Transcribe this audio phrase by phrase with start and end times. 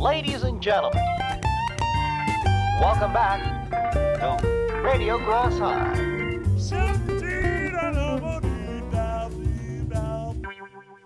[0.00, 1.02] Ladies and gentlemen,
[2.80, 3.40] welcome back
[3.90, 4.36] to
[4.80, 6.38] Radio Grossheim.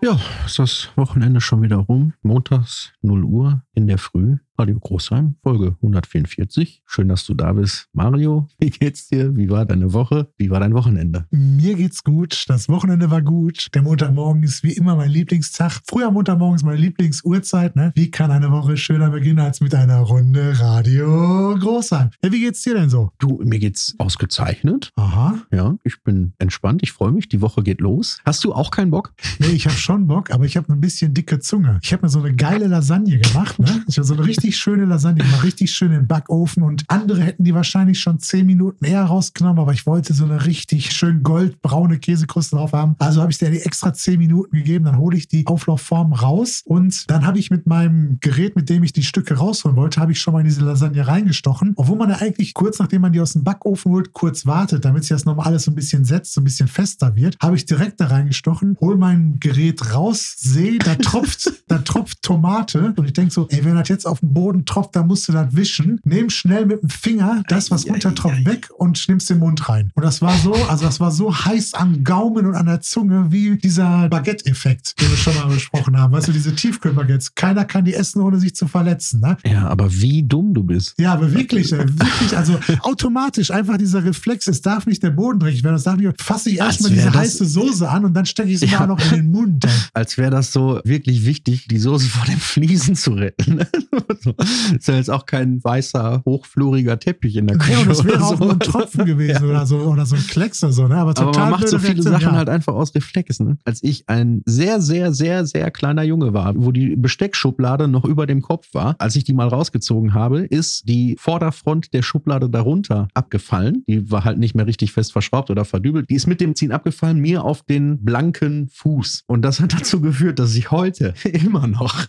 [0.03, 2.13] Ja, ist das Wochenende schon wieder rum.
[2.21, 4.37] Montags 0 Uhr in der Früh.
[4.55, 6.83] Radio Großheim, Folge 144.
[6.85, 7.87] Schön, dass du da bist.
[7.91, 9.35] Mario, wie geht's dir?
[9.35, 10.31] Wie war deine Woche?
[10.37, 11.25] Wie war dein Wochenende?
[11.31, 12.45] Mir geht's gut.
[12.47, 13.69] Das Wochenende war gut.
[13.73, 15.81] Der Montagmorgen ist wie immer mein Lieblingstag.
[15.87, 17.75] Früher Montagmorgen ist meine Lieblingsuhrzeit.
[17.75, 17.93] Ne?
[17.95, 22.11] Wie kann eine Woche schöner beginnen als mit einer Runde Radio Großheim?
[22.23, 23.11] Ja, wie geht's dir denn so?
[23.17, 24.91] Du, mir geht's ausgezeichnet.
[24.95, 25.39] Aha.
[25.51, 26.83] Ja, ich bin entspannt.
[26.83, 27.27] Ich freue mich.
[27.27, 28.19] Die Woche geht los.
[28.23, 29.13] Hast du auch keinen Bock?
[29.39, 31.79] Nee, ich habe schon Bock, aber ich habe ein bisschen dicke Zunge.
[31.81, 33.57] Ich habe mir so eine geile Lasagne gemacht.
[33.57, 33.83] Ne?
[33.87, 37.43] Ich habe so eine richtig schöne Lasagne gemacht, richtig schön im Backofen und andere hätten
[37.43, 41.99] die wahrscheinlich schon zehn Minuten eher rausgenommen, aber ich wollte so eine richtig schön goldbraune
[41.99, 42.95] Käsekruste drauf haben.
[42.99, 46.61] Also habe ich der die extra zehn Minuten gegeben, dann hole ich die Auflaufform raus
[46.65, 50.11] und dann habe ich mit meinem Gerät, mit dem ich die Stücke rausholen wollte, habe
[50.11, 53.21] ich schon mal in diese Lasagne reingestochen, obwohl man ja eigentlich kurz nachdem man die
[53.21, 56.33] aus dem Backofen holt, kurz wartet, damit sich das nochmal alles so ein bisschen setzt,
[56.33, 60.79] so ein bisschen fester wird, habe ich direkt da reingestochen, hole mein Gerät raus, sehe,
[60.79, 64.43] da tropft, da tropft Tomate und ich denke so, ey, wenn das jetzt auf dem
[64.43, 65.99] Boden tropft, dann musst du das wischen.
[66.03, 69.91] Nimm schnell mit dem Finger das, was runtertropft, weg und nimmst den Mund rein.
[69.95, 73.27] Und das war so, also das war so heiß am Gaumen und an der Zunge
[73.31, 76.13] wie dieser Baguette-Effekt, den wir schon mal besprochen haben.
[76.13, 77.35] Weißt du, diese Tiefkühlbaguettes.
[77.35, 79.19] Keiner kann die essen, ohne sich zu verletzen.
[79.21, 79.37] Ne?
[79.45, 80.93] Ja, aber wie dumm du bist.
[80.99, 85.39] Ja, aber wirklich, ey, wirklich, also automatisch einfach dieser Reflex, es darf nicht der Boden
[85.39, 88.25] dreckig werden, es darf nicht, fasse ich erstmal diese das- heiße Soße an und dann
[88.25, 88.79] stecke ich es Ja.
[88.79, 89.65] mal noch in den Mund.
[89.93, 93.59] Als wäre das so wirklich wichtig, die Soße vor den Fliesen zu retten.
[94.23, 94.33] So.
[94.75, 97.73] ist ja jetzt auch kein weißer, hochfloriger Teppich in der Küche.
[97.73, 98.43] Ja, und das wäre auch so.
[98.43, 100.95] nur ein Tropfen gewesen oder so oder so ein Klecks oder so, ne?
[100.95, 102.37] Aber Aber total man macht so viele Reaktion, Sachen ja.
[102.37, 103.47] halt einfach aus Reflexen.
[103.47, 103.57] Ne?
[103.65, 108.25] Als ich ein sehr, sehr, sehr, sehr kleiner Junge war, wo die Besteckschublade noch über
[108.25, 113.07] dem Kopf war, als ich die mal rausgezogen habe, ist die Vorderfront der Schublade darunter
[113.13, 113.83] abgefallen.
[113.87, 116.09] Die war halt nicht mehr richtig fest verschraubt oder verdübelt.
[116.09, 119.23] Die ist mit dem Ziehen abgefallen, mir auf den blanken Fuß.
[119.27, 122.05] Und das hat dazu geführt, dass ich heute immer noch,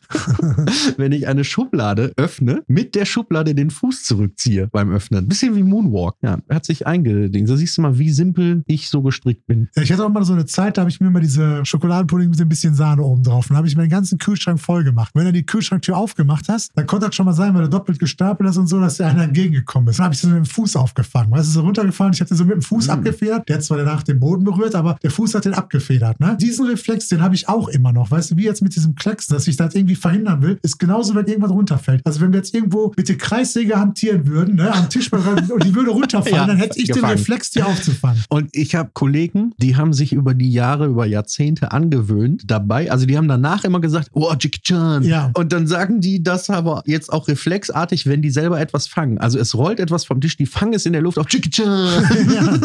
[0.96, 5.28] wenn ich eine Schublade öffne, mit der Schublade den Fuß zurückziehe beim Öffnen.
[5.28, 6.14] Bisschen wie Moonwalk.
[6.22, 7.48] Ja, hat sich eingedingt.
[7.48, 9.68] Da siehst du mal, wie simpel ich so gestrickt bin.
[9.76, 12.30] Ja, ich hatte auch mal so eine Zeit, da habe ich mir mal diese Schokoladenpudding
[12.30, 13.48] mit ein bisschen Sahne oben drauf.
[13.48, 15.12] Dann habe ich mir den ganzen Kühlschrank voll gemacht.
[15.14, 17.98] Wenn du die Kühlschranktür aufgemacht hast, dann konnte das schon mal sein, weil du doppelt
[17.98, 19.98] gestapelt hast und so, dass dir einer entgegengekommen ist.
[19.98, 21.30] Dann habe ich so mit dem Fuß aufgefangen.
[21.30, 22.12] Weißt du, so runtergefallen.
[22.12, 22.92] Ich hatte so mit dem Fuß Mhm.
[22.92, 23.48] abgefedert.
[23.48, 26.20] Der hat zwar danach den Boden berührt, aber der Fuß hat den abgefedert.
[26.20, 26.36] Ne?
[26.40, 28.10] Diesen Reflex, den habe ich auch immer noch.
[28.10, 31.14] Weißt du, wie jetzt mit diesem Klecks, dass ich das irgendwie verhindern will, ist genauso,
[31.14, 31.93] wenn irgendwas runterfällt.
[32.04, 35.74] Also wenn wir jetzt irgendwo mit der Kreissäge hantieren würden, ne, am Tisch und die
[35.74, 37.18] würde runterfallen, Ja, dann hätte ich den gefangen.
[37.18, 38.22] Reflex, die aufzufangen.
[38.28, 42.90] Und ich habe Kollegen, die haben sich über die Jahre, über Jahrzehnte angewöhnt dabei.
[42.90, 45.04] Also die haben danach immer gesagt, oh, Jackie Chan.
[45.04, 45.30] Ja.
[45.34, 49.18] Und dann sagen die das aber jetzt auch reflexartig, wenn die selber etwas fangen.
[49.18, 51.64] Also es rollt etwas vom Tisch, die fangen es in der Luft auf Jackie Chan.
[52.34, 52.58] Ja.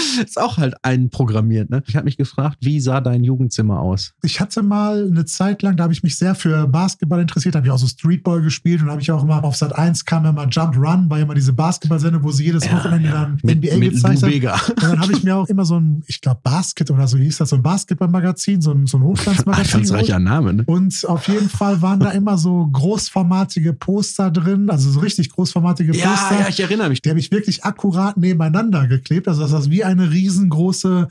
[0.24, 1.70] Ist auch halt einprogrammiert.
[1.70, 1.82] Ne?
[1.86, 4.12] Ich habe mich gefragt, wie sah dein Jugendzimmer aus?
[4.22, 7.66] Ich hatte mal eine Zeit lang, da habe ich mich sehr für Basketball interessiert, habe
[7.66, 10.32] ich auch so Streetball gespielt und habe ich auch immer auf Sat 1 kam ja
[10.32, 13.76] mal Jump Run, war ja immer diese Basketballsendung, wo sie jedes Wochenende dann Mit, NBA
[13.78, 14.30] mit gezeigt hat.
[14.30, 14.54] Bega.
[14.68, 17.38] Und dann habe ich mir auch immer so ein, ich glaube Basket oder so hieß
[17.38, 19.64] das, so ein Basketballmagazin, so ein, so ein Hochglanzmagazin.
[19.80, 20.24] Einfallsreicher geholt.
[20.24, 20.62] Name, ne?
[20.66, 25.92] Und auf jeden Fall waren da immer so großformatige Poster drin, also so richtig großformatige
[25.92, 26.48] Poster.
[26.48, 27.02] ich erinnere mich.
[27.02, 31.08] Die habe ich wirklich akkurat nebeneinander geklebt, also dass das wie eine riesengroße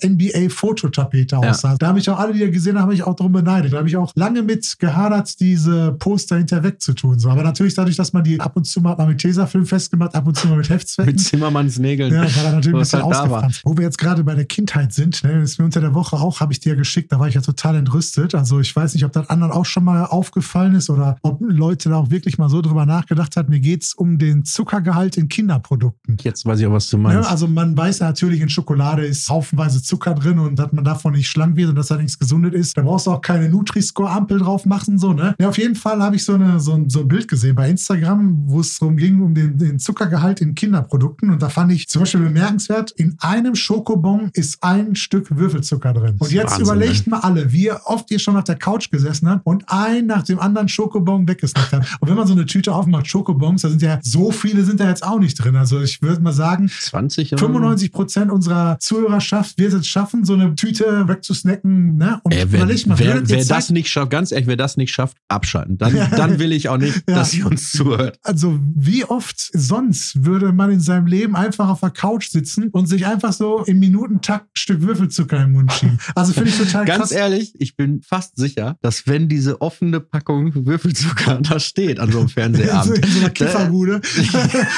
[0.50, 1.50] NBA-Fototapete Ja.
[1.52, 1.76] aussah.
[1.78, 3.74] Da habe ich auch alle, die da gesehen haben, habe ich auch drum beneidet.
[3.74, 7.20] Da habe ich auch lange mit gehadert, diese Poster hinterher wegzutun.
[7.20, 7.30] So.
[7.40, 10.28] Aber natürlich dadurch, dass man die ab und zu mal, mal mit Tesafilm festgemacht, ab
[10.28, 11.14] und zu mal mit Heftzwecken.
[11.14, 12.14] Mit Zimmermanns Nägeln.
[12.14, 13.62] Ja, war da natürlich ein bisschen halt ausgefranst.
[13.64, 16.40] Wo wir jetzt gerade bei der Kindheit sind, ne, ist mir unter der Woche auch,
[16.42, 18.36] habe ich dir geschickt, da war ich ja total entrüstet.
[18.36, 21.90] Also ich weiß nicht, ob das anderen auch schon mal aufgefallen ist oder ob Leute
[21.90, 23.50] da auch wirklich mal so drüber nachgedacht hat.
[23.50, 26.18] Mir geht es um den Zuckergehalt in Kinderprodukten.
[26.22, 27.30] Jetzt weiß ich auch, was du Ja, meinst.
[27.30, 31.14] also man weiß ja natürlich, in Schokolade ist haufenweise Zucker drin und dass man davon
[31.14, 32.78] nicht schlank wird und dass da nichts gesundet ist.
[32.78, 35.36] Da brauchst du auch keine Nutri-Score-Ampel drauf machen, so, ne?
[35.40, 37.70] Ja, auf jeden Fall habe ich so, eine, so, ein, so ein Bild gesehen bei
[37.70, 41.30] Instagram, wo es darum ging, um den, den Zuckergehalt in Kinderprodukten.
[41.30, 46.16] Und da fand ich zum Beispiel bemerkenswert, in einem Schokobon ist ein Stück Würfelzucker drin.
[46.20, 47.12] Und jetzt Wahnsinn, überlegt ne?
[47.12, 50.40] mal alle, wie oft ihr schon auf der Couch gesessen habt und ein nach dem
[50.40, 51.88] anderen Schokobon weggesnackt habt.
[52.00, 54.88] Und wenn man so eine Tüte aufmacht, Schokobons, da sind ja so viele sind da
[54.88, 55.56] jetzt auch nicht drin.
[55.56, 57.40] Also ich würde mal sagen, 20 oder?
[57.40, 61.98] 95 Prozent unserer Zuhörerschaft wird es schaffen, so eine Tüte wegzusnacken.
[61.98, 62.20] Ne?
[62.24, 65.18] Und man überleg mal, wer, wer das nicht schafft, ganz ehrlich, wer das nicht schafft,
[65.28, 65.78] abschalten.
[65.78, 67.16] Dann, dann will ich auch nicht, Ja.
[67.16, 68.20] dass sie uns zuhört.
[68.24, 72.88] Also wie oft sonst würde man in seinem Leben einfach auf der Couch sitzen und
[72.88, 76.00] sich einfach so im Minutentakt ein Stück Würfelzucker im Mund schieben?
[76.16, 77.12] Also finde ich total Ganz krass.
[77.12, 82.20] ehrlich, ich bin fast sicher, dass wenn diese offene Packung Würfelzucker da steht an so
[82.20, 84.02] einem Fernsehabend, in so einer Kifferbude.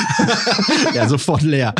[0.94, 1.74] ja, sofort leer.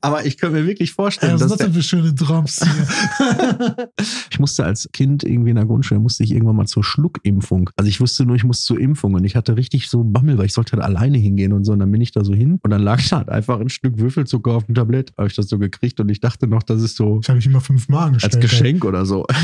[0.00, 2.60] Aber ich könnte mir wirklich vorstellen, was dass sind das der, denn für schöne Drops
[2.62, 3.90] hier?
[4.30, 7.70] ich musste als Kind irgendwie in der Grundschule, musste ich irgendwann mal zur Schluckimpfung.
[7.76, 10.46] Also ich wusste nur, ich muss zur Impfung und ich hatte richtig so Bammel, weil
[10.46, 11.72] ich sollte halt alleine hingehen und so.
[11.72, 13.98] Und dann bin ich da so hin und dann lag da halt einfach ein Stück
[13.98, 15.12] Würfelzucker auf dem Tablett.
[15.16, 17.46] Habe ich das so gekriegt und ich dachte noch, das ist so Ich habe ich
[17.46, 18.34] immer fünfmal angestellt.
[18.34, 19.26] als Geschenk oder so.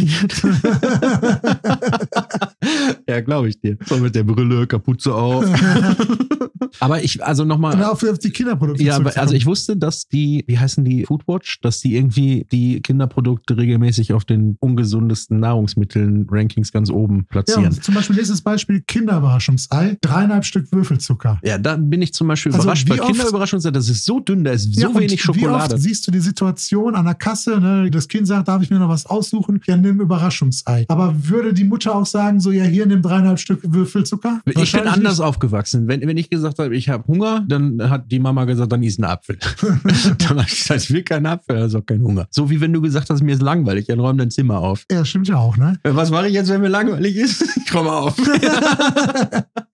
[3.09, 3.77] ja, glaube ich dir.
[3.87, 5.45] So mit der Brille, Kapuze auf.
[6.81, 7.83] Aber ich, also nochmal.
[7.85, 8.83] Auf, auf die Kinderprodukte.
[8.83, 12.81] Ja, aber also ich wusste, dass die, wie heißen die, Foodwatch, dass die irgendwie die
[12.81, 17.67] Kinderprodukte regelmäßig auf den ungesundesten Nahrungsmitteln-Rankings ganz oben ja, platzieren.
[17.67, 21.39] und zum Beispiel nächstes Beispiel Kinderüberraschungsei, dreieinhalb Stück Würfelzucker.
[21.45, 24.21] Ja, da bin ich zum Beispiel Also überrascht, wie weil oft- Kinderüberraschungsei, das ist so
[24.21, 25.75] dünn, da ist so Ja, und wenig Wie Schokolade.
[25.75, 27.91] oft siehst du die Situation an der Kasse, ne?
[27.91, 29.61] das Kind sagt, darf ich mir noch was aussuchen?
[29.67, 30.85] Ja, nimm Überraschungsei.
[30.89, 34.41] Aber würde die Mutter auch sagen, so, ja, hier, nimm dreieinhalb Stück Würfelzucker?
[34.47, 35.27] Ich bin anders nicht.
[35.27, 35.89] aufgewachsen.
[35.89, 38.99] Wenn, wenn ich gesagt habe, ich habe Hunger, dann hat die Mama gesagt, dann iss
[38.99, 39.39] einen Apfel.
[40.19, 42.27] dann habe ich gesagt, ich will keinen Apfel, also kein Hunger.
[42.31, 44.85] So wie wenn du gesagt hast, mir ist langweilig, dann räum dein Zimmer auf.
[44.91, 45.79] Ja, stimmt ja auch, ne?
[45.83, 47.45] Äh, Was mache ich jetzt, wenn mir langweilig ist?
[47.67, 48.15] Ich räume auf.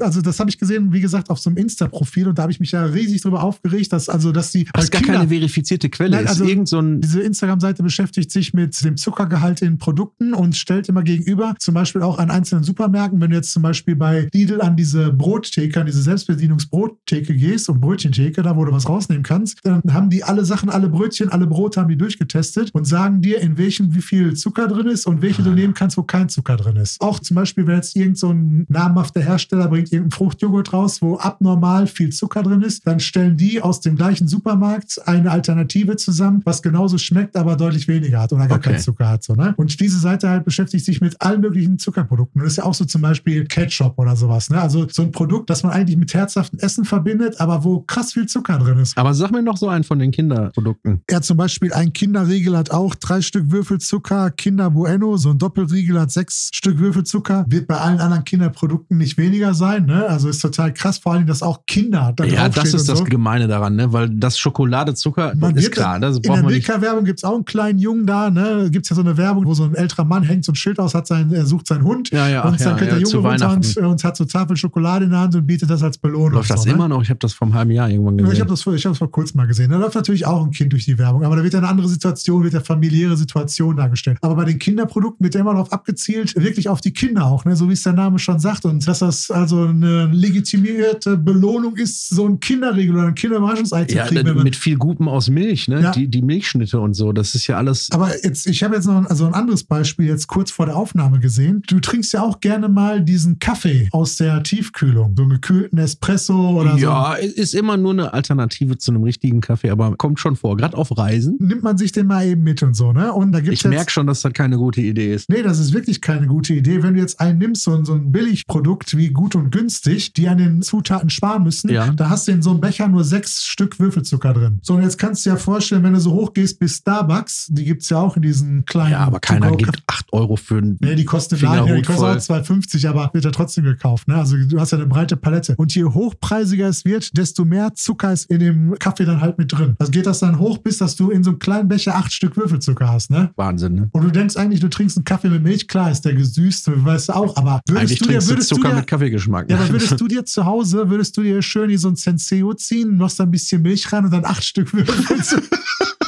[0.00, 2.60] also das habe ich gesehen, wie gesagt, auf so einem Insta-Profil und da habe ich
[2.60, 5.88] mich ja riesig drüber aufgeregt, dass also, dass die Das ist gar Kinder- keine verifizierte
[5.88, 6.10] Quelle.
[6.10, 10.34] Nein, ist also- irgend so ein Diese Instagram-Seite beschäftigt sich mit dem Zuckergehalt in Produkten
[10.34, 13.94] und stellt immer gegenüber, zum Beispiel auch an einzelnen Supermärkten, wenn du jetzt zum Beispiel
[13.96, 18.88] bei Lidl an diese Brottheke, an diese Selbstbedienungsbrottheke gehst und Brötchentheke, da wo du was
[18.88, 22.86] rausnehmen kannst, dann haben die alle Sachen, alle Brötchen, alle Brote haben die durchgetestet und
[22.86, 26.02] sagen dir, in welchem wie viel Zucker drin ist und welche du nehmen kannst, wo
[26.02, 27.00] kein Zucker drin ist.
[27.00, 31.16] Auch zum Beispiel, wenn jetzt irgend so ein namhafter Hersteller bringt irgendeinen Fruchtjoghurt raus, wo
[31.16, 36.42] abnormal viel Zucker drin ist, dann stellen die aus dem gleichen Supermarkt eine Alternative zusammen,
[36.44, 38.70] was genauso schmeckt, aber deutlich weniger hat oder gar Okay.
[38.70, 39.24] keinen Zucker hat.
[39.24, 39.54] So, ne?
[39.56, 42.40] Und diese Seite halt beschäftigt sich mit allen möglichen Zuckerprodukten.
[42.40, 44.48] Und das ist ja auch so zum Beispiel Ketchup oder sowas.
[44.50, 44.60] Ne?
[44.60, 48.26] Also so ein Produkt, das man eigentlich mit herzhaftem Essen verbindet, aber wo krass viel
[48.26, 48.96] Zucker drin ist.
[48.96, 51.02] Aber sag mir noch so einen von den Kinderprodukten.
[51.10, 54.30] Ja, zum Beispiel ein Kinderriegel hat auch drei Stück Würfelzucker.
[54.30, 57.44] Kinder Bueno, so ein Doppelriegel hat sechs Stück Würfelzucker.
[57.48, 59.86] Wird bei allen anderen Kinderprodukten nicht weniger sein.
[59.86, 60.06] Ne?
[60.06, 63.04] Also ist total krass, vor allem, dass auch Kinder da Ja, das ist das so.
[63.04, 63.92] Gemeine daran, ne?
[63.92, 66.42] Weil das Schokoladezucker Man ist klar, da- das In der.
[66.42, 68.68] Milka-Werbung gibt es auch einen kleinen Jungen da, ne?
[68.70, 70.78] Gibt es ja so eine Werbung, wo so ein älterer Mann hängt so ein Schild
[70.78, 73.50] aus, hat sein, er sucht seinen Hund Ja, ja, und dann ja, der Junge runter
[73.52, 73.84] und, Weihnachten.
[73.86, 76.32] und hat so Tafel Schokolade in der Hand und bietet das als Belohnung.
[76.34, 76.74] Läuft das so, ne?
[76.74, 77.02] immer noch?
[77.02, 78.32] Ich habe das vor einem halben Jahr irgendwann gesehen.
[78.32, 79.70] Ich habe das, vor- ich hab das vor kurzem mal gesehen.
[79.70, 82.42] Da läuft natürlich auch ein Kind durch die Werbung, aber da wird eine andere Situation,
[82.44, 84.18] wird ja familiäre Situation dargestellt.
[84.22, 87.56] Aber bei den Kinderprodukten wird immer darauf abgezielt, wirklich auf die Kinder auch, ne?
[87.56, 88.64] so wie es der Name schon sagt.
[88.64, 93.96] Und dass das also eine legitimierte Belohnung ist, so ein Kinderriegel oder ein Kinderüberraschungsei zu
[93.96, 94.26] ja, kriegen.
[94.26, 95.80] wenn man- mit viel Gutem aus Milch, ne?
[95.82, 95.90] Ja.
[95.92, 97.88] Die, die Milchschnitte und so, das ist ja alles.
[97.92, 100.76] Aber jetzt, ich habe jetzt noch ein, also ein anderes Beispiel jetzt kurz vor der
[100.76, 101.62] Aufnahme gesehen.
[101.66, 106.50] Du trinkst ja auch gerne mal diesen Kaffee aus der Tiefkühlung, so einen gekühlten Espresso
[106.60, 106.78] oder so.
[106.78, 110.56] ja, ist immer nur eine Alternative zu einem richtigen Kaffee, aber kommt schon vor.
[110.56, 111.36] Gerade auf Reisen.
[111.40, 113.12] Nimmt man sich den mal eben mit und so, ne?
[113.12, 115.28] Und da gibt's Ich merke schon, dass das keine gute Idee ist.
[115.28, 116.82] Nee, das ist wirklich keine gute Idee.
[116.82, 120.28] Wenn du jetzt einen nimmst, so ein, so ein Billigprodukt wie gut und günstig, die
[120.28, 121.88] an den Zutaten sparen müssen, Ja.
[121.90, 124.58] da hast du in so einem Becher nur sechs Stück Würfelzucker drin.
[124.62, 127.46] So, und jetzt kannst du dir ja vorstellen, wenn du so hoch gehst bis Starbucks,
[127.50, 128.92] die gibt es ja auch in diesen kleinen.
[128.92, 130.76] Ja, aber keiner gibt 8 Euro für einen.
[130.80, 132.16] Nee, die Laden, ja, die kosten voll.
[132.16, 134.08] auch 2,50, aber wird ja trotzdem gekauft.
[134.08, 134.16] Ne?
[134.16, 135.54] Also du hast ja eine breite Palette.
[135.56, 139.52] Und je hochpreisiger es wird, desto mehr Zucker ist in dem Kaffee dann halt mit
[139.52, 139.76] drin.
[139.78, 142.36] Also geht das dann hoch, bis dass du in so einem kleinen Becher acht Stück
[142.36, 143.10] Würfelzucker hast.
[143.10, 143.30] Ne?
[143.36, 143.88] Wahnsinn, ne?
[143.92, 147.10] Und du denkst eigentlich, du trinkst einen Kaffee mit Milch, klar ist der gesüßt, weißt
[147.10, 149.50] du auch, aber würdest Eigentlich du dir, würdest du dir, mit Kaffeegeschmack.
[149.50, 152.54] ja, aber würdest du dir zu Hause, würdest du dir schön hier so ein Senseo
[152.54, 155.58] ziehen, machst da ein bisschen Milch rein und dann acht Stück Würfelzucker.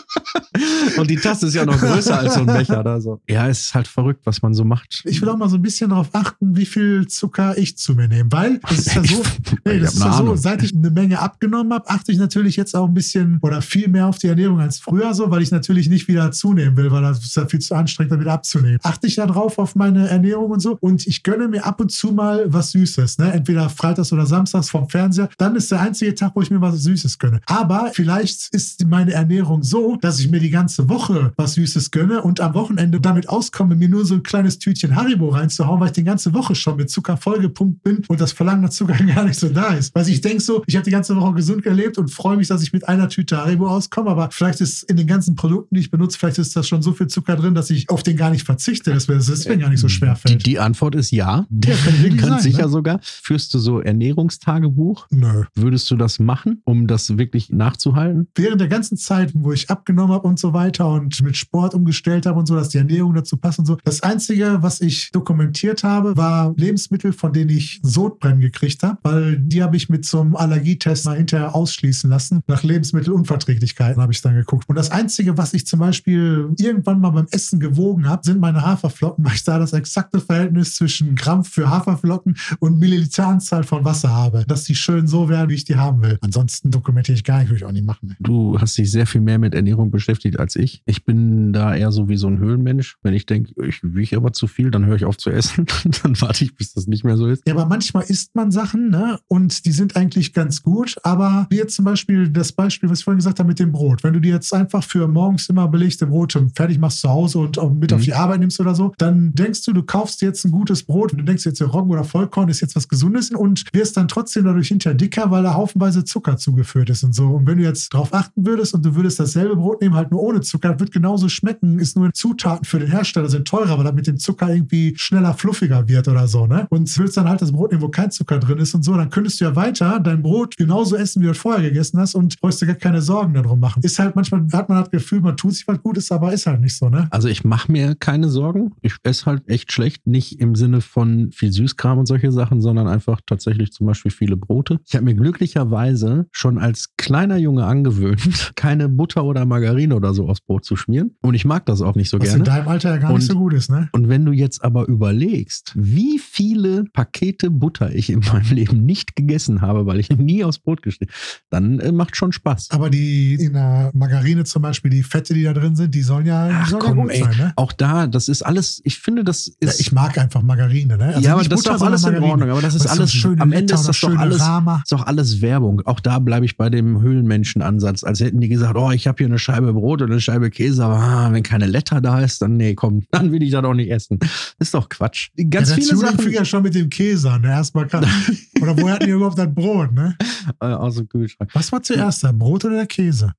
[0.97, 3.21] Und die Tasse ist ja noch größer als so ein Becher oder so.
[3.29, 5.03] Ja, es ist halt verrückt, was man so macht.
[5.05, 8.09] Ich will auch mal so ein bisschen darauf achten, wie viel Zucker ich zu mir
[8.09, 9.23] nehme, weil es ist ja so,
[9.65, 12.75] nee, das ist ja so, seit ich eine Menge abgenommen habe, achte ich natürlich jetzt
[12.75, 15.89] auch ein bisschen oder viel mehr auf die Ernährung als früher so, weil ich natürlich
[15.89, 18.79] nicht wieder zunehmen will, weil das ist ja viel zu anstrengend, dann wieder abzunehmen.
[18.83, 21.91] Achte ich ja drauf auf meine Ernährung und so und ich gönne mir ab und
[21.91, 23.33] zu mal was Süßes, ne?
[23.33, 26.83] entweder freitags oder samstags vom Fernseher, dann ist der einzige Tag, wo ich mir was
[26.83, 27.41] Süßes gönne.
[27.47, 31.91] Aber vielleicht ist meine Ernährung so, dass ich mir die ganze ganze Woche was Süßes
[31.91, 35.87] gönne und am Wochenende damit auskomme, mir nur so ein kleines Tütchen Haribo reinzuhauen, weil
[35.89, 39.25] ich die ganze Woche schon mit Zucker vollgepumpt bin und das Verlangen nach Zucker gar
[39.25, 39.95] nicht so da ist.
[39.95, 42.63] Weil ich denke so, ich habe die ganze Woche gesund gelebt und freue mich, dass
[42.63, 45.91] ich mit einer Tüte Haribo auskomme, aber vielleicht ist in den ganzen Produkten, die ich
[45.91, 48.45] benutze, vielleicht ist da schon so viel Zucker drin, dass ich auf den gar nicht
[48.45, 48.93] verzichte.
[48.93, 50.47] Das wäre deswegen gar nicht so schwer Die, fällt.
[50.47, 51.47] die Antwort ist ja.
[51.65, 52.69] Ja, kann Ganz sicher ne?
[52.69, 53.01] sogar.
[53.03, 55.07] Führst du so Ernährungstagebuch?
[55.11, 55.45] Nö.
[55.55, 58.29] Würdest du das machen, um das wirklich nachzuhalten?
[58.35, 62.27] während der ganzen Zeit, wo ich abgenommen habe und so weiter und mit Sport umgestellt
[62.27, 63.77] habe und so, dass die Ernährung dazu passt und so.
[63.85, 69.39] Das Einzige, was ich dokumentiert habe, war Lebensmittel, von denen ich Sodbrennen gekriegt habe, weil
[69.39, 72.41] die habe ich mit so einem Allergietest mal hinterher ausschließen lassen.
[72.47, 74.69] Nach Lebensmittelunverträglichkeiten habe ich dann geguckt.
[74.69, 78.63] Und das Einzige, was ich zum Beispiel irgendwann mal beim Essen gewogen habe, sind meine
[78.63, 84.11] Haferflocken, weil ich da das exakte Verhältnis zwischen Gramm für Haferflocken und Milliliteranzahl von Wasser
[84.11, 86.19] habe, dass die schön so werden, wie ich die haben will.
[86.21, 88.17] Ansonsten dokumentiere ich gar nicht, würde ich auch nicht machen.
[88.21, 90.83] Du hast dich sehr viel mehr mit Ernährung beschäftigt als ich.
[90.87, 92.97] Ich bin da eher so wie so ein Höhlenmensch.
[93.03, 95.67] Wenn ich denke, ich wiege aber zu viel, dann höre ich auf zu essen.
[96.03, 97.43] dann warte ich, bis das nicht mehr so ist.
[97.49, 99.19] Ja, aber manchmal isst man Sachen, ne?
[99.27, 100.97] Und die sind eigentlich ganz gut.
[101.03, 104.05] Aber wie jetzt zum Beispiel das Beispiel, was ich vorhin gesagt habe mit dem Brot.
[104.05, 107.57] Wenn du dir jetzt einfach für morgens immer belegte Brote fertig machst zu Hause und
[107.81, 107.97] mit Mhm.
[107.97, 111.13] auf die Arbeit nimmst oder so, dann denkst du, du kaufst jetzt ein gutes Brot
[111.13, 114.45] und du denkst jetzt, Roggen oder Vollkorn ist jetzt was Gesundes und wirst dann trotzdem
[114.45, 117.29] dadurch hinterher dicker, weil da haufenweise Zucker zugeführt ist und so.
[117.29, 120.23] Und wenn du jetzt drauf achten würdest und du würdest dasselbe Brot nehmen, halt nur
[120.23, 123.93] ohne Zucker, wird genauso schmecken, ist nur Zutaten für den Hersteller sind teurer, weil er
[123.93, 126.67] mit dem Zucker irgendwie schneller fluffiger wird oder so, ne?
[126.71, 129.11] Und willst dann halt das Brot nehmen, wo kein Zucker drin ist und so, dann
[129.11, 132.41] könntest du ja weiter dein Brot genauso essen, wie du es vorher gegessen hast und
[132.41, 133.83] brauchst dir gar keine Sorgen darum machen.
[133.83, 136.61] Ist halt manchmal, hat man das Gefühl, man tut sich was Gutes, aber ist halt
[136.61, 137.09] nicht so, ne?
[137.11, 138.73] Also ich mache mir keine Sorgen.
[138.83, 140.07] Ich esse halt echt schlecht.
[140.07, 144.37] Nicht im Sinne von viel Süßkram und solche Sachen, sondern einfach tatsächlich zum Beispiel viele
[144.37, 144.81] Brote.
[144.87, 150.26] Ich habe mir glücklicherweise schon als kleiner Junge angewöhnt, keine Butter oder Margarine oder so
[150.27, 151.17] aufs Brot zu schmieren.
[151.23, 152.45] Und ich mag das auch nicht so Was in gerne.
[152.45, 153.89] deinem Alter ja gar Und- nicht so gut ist, ne?
[153.93, 159.17] Und wenn du jetzt aber überlegst, wie viele Pakete Butter ich in meinem Leben nicht
[159.17, 161.13] gegessen habe, weil ich nie aufs Brot geschnitten
[161.51, 162.69] dann äh, macht schon Spaß.
[162.71, 166.27] Aber die in der Margarine zum Beispiel, die Fette, die da drin sind, die sollen
[166.27, 167.23] ja, die Ach, sollen ja komm, gut ey.
[167.23, 167.53] sein, ne?
[167.57, 169.81] Auch da, das ist alles, ich finde, das Ja, ist.
[169.81, 171.05] ich mag einfach Margarine, ne?
[171.07, 172.17] Also ja, aber das ist Butter, doch alles in.
[172.23, 172.51] Ordnung.
[172.51, 175.41] Aber das ist alles so schöne am Ende ist das doch alles, ist doch alles
[175.43, 175.83] Werbung.
[175.85, 178.05] Auch da bleibe ich bei dem Höhlenmenschen-Ansatz.
[178.05, 180.85] Als hätten die gesagt, oh, ich habe hier eine Scheibe Brot und eine Scheibe Käse,
[180.85, 183.75] aber ah, wenn keine Letter da ist, dann nee, komm, dann will ich das auch
[183.75, 184.19] nicht essen.
[184.59, 185.29] Ist doch Quatsch.
[185.51, 187.49] Ganz ja, viele Sachen fing ja schon mit dem Käse an, ne?
[187.49, 188.05] Erstmal kann.
[188.61, 190.17] Oder woher hatten die überhaupt das Brot, ne?
[190.61, 191.51] äh, aus dem Kühlschrank.
[191.55, 193.33] Was war zuerst, der Brot oder der Käse?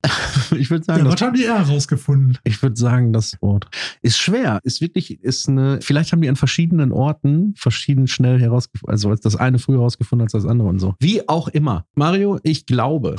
[0.56, 2.38] Ich würde sagen, Ja, das was haben die eher rausgefunden?
[2.44, 3.66] Ich würde sagen, das Wort
[4.02, 4.60] ist schwer.
[4.62, 9.36] Ist wirklich, ist eine, vielleicht haben die an verschiedenen Orten verschieden schnell herausgefunden, also das
[9.36, 10.94] eine früher herausgefunden als das andere und so.
[11.00, 11.84] Wie auch immer.
[11.94, 13.16] Mario, ich glaube,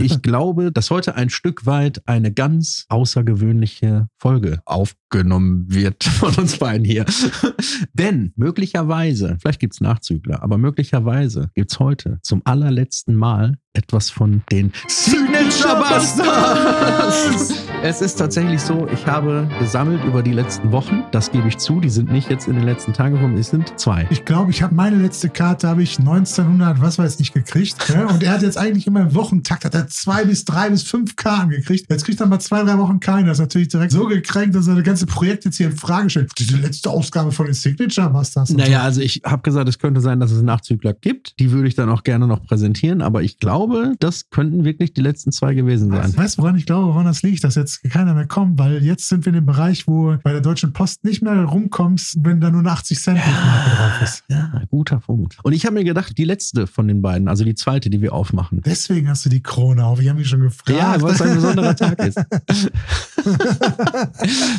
[0.00, 6.58] ich glaube, dass heute ein Stück weit eine ganz außergewöhnliche Folge aufgenommen wird von uns
[6.58, 7.06] beiden hier.
[7.94, 14.72] Denn möglicherweise, vielleicht gibt's Nachzügler, aber möglicherweise gibt's heute zum allerletzten Mal etwas von den
[14.88, 17.64] Signature Busters.
[17.82, 21.04] Es ist tatsächlich so, ich habe gesammelt über die letzten Wochen.
[21.12, 21.80] Das gebe ich zu.
[21.80, 23.38] Die sind nicht jetzt in den letzten Tagen gekommen.
[23.38, 24.06] Es sind zwei.
[24.10, 27.88] Ich glaube, ich habe meine letzte Karte habe ich 1900, was weiß ich, gekriegt.
[27.88, 28.06] Ne?
[28.08, 31.16] Und er hat jetzt eigentlich immer im Wochentakt hat er zwei bis drei bis fünf
[31.16, 31.86] Karten gekriegt.
[31.88, 33.28] Jetzt kriegt er mal zwei, drei Wochen keine.
[33.28, 36.10] Das ist natürlich direkt so gekränkt, dass er das ganze Projekt jetzt hier in Frage
[36.10, 36.32] stellt.
[36.38, 38.50] Diese letzte Ausgabe von den Signature Masters.
[38.50, 41.38] und Naja, also ich habe gesagt, es könnte sein, dass es Nachzügler gibt.
[41.38, 43.00] Die würde ich dann auch gerne noch präsentieren.
[43.00, 43.59] Aber ich glaube,
[43.98, 46.16] das könnten wirklich die letzten zwei gewesen sein.
[46.16, 48.58] Weißt du, woran ich glaube, woran das liegt, dass jetzt keiner mehr kommt?
[48.58, 52.18] Weil jetzt sind wir in dem Bereich, wo bei der Deutschen Post nicht mehr rumkommst,
[52.22, 54.24] wenn da nur eine 80 Cent Briefmarke drauf ist.
[54.28, 55.38] Ja, guter Punkt.
[55.42, 58.12] Und ich habe mir gedacht, die letzte von den beiden, also die zweite, die wir
[58.12, 58.62] aufmachen.
[58.64, 60.00] Deswegen hast du die Krone auf.
[60.00, 60.70] Ich habe mich schon gefragt.
[60.70, 62.16] Ja, weil es ein besonderer Tag ist.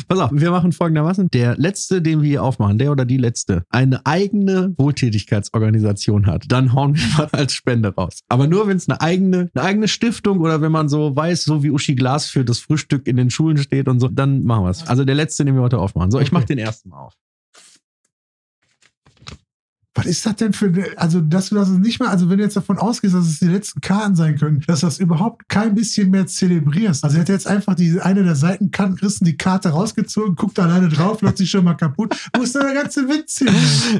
[0.08, 1.28] Pass auf, wir machen folgendermaßen.
[1.30, 6.72] Der letzte, den wir hier aufmachen, der oder die letzte, eine eigene Wohltätigkeitsorganisation hat, dann
[6.72, 8.20] hauen wir mal als Spende raus.
[8.28, 11.62] Aber nur, wenn es eine eigene, eine eigene Stiftung oder wenn man so weiß, so
[11.62, 14.70] wie Uschi Glas für das Frühstück in den Schulen steht und so, dann machen wir
[14.70, 14.86] es.
[14.86, 16.10] Also der letzte, den wir heute aufmachen.
[16.10, 16.34] So, ich Okay.
[16.34, 17.14] mache den ersten mal auf.
[19.94, 22.44] Was ist das denn für, eine- also, dass du das nicht mal, also, wenn du
[22.44, 25.74] jetzt davon ausgehst, dass es die letzten Karten sein können, dass du das überhaupt kein
[25.74, 27.04] bisschen mehr zelebrierst.
[27.04, 30.88] Also, er hat jetzt einfach die, eine der Seitenkanten gerissen, die Karte rausgezogen, guckt alleine
[30.88, 32.16] drauf, läuft sich schon mal kaputt.
[32.34, 33.52] Denn der ganze Witz hier?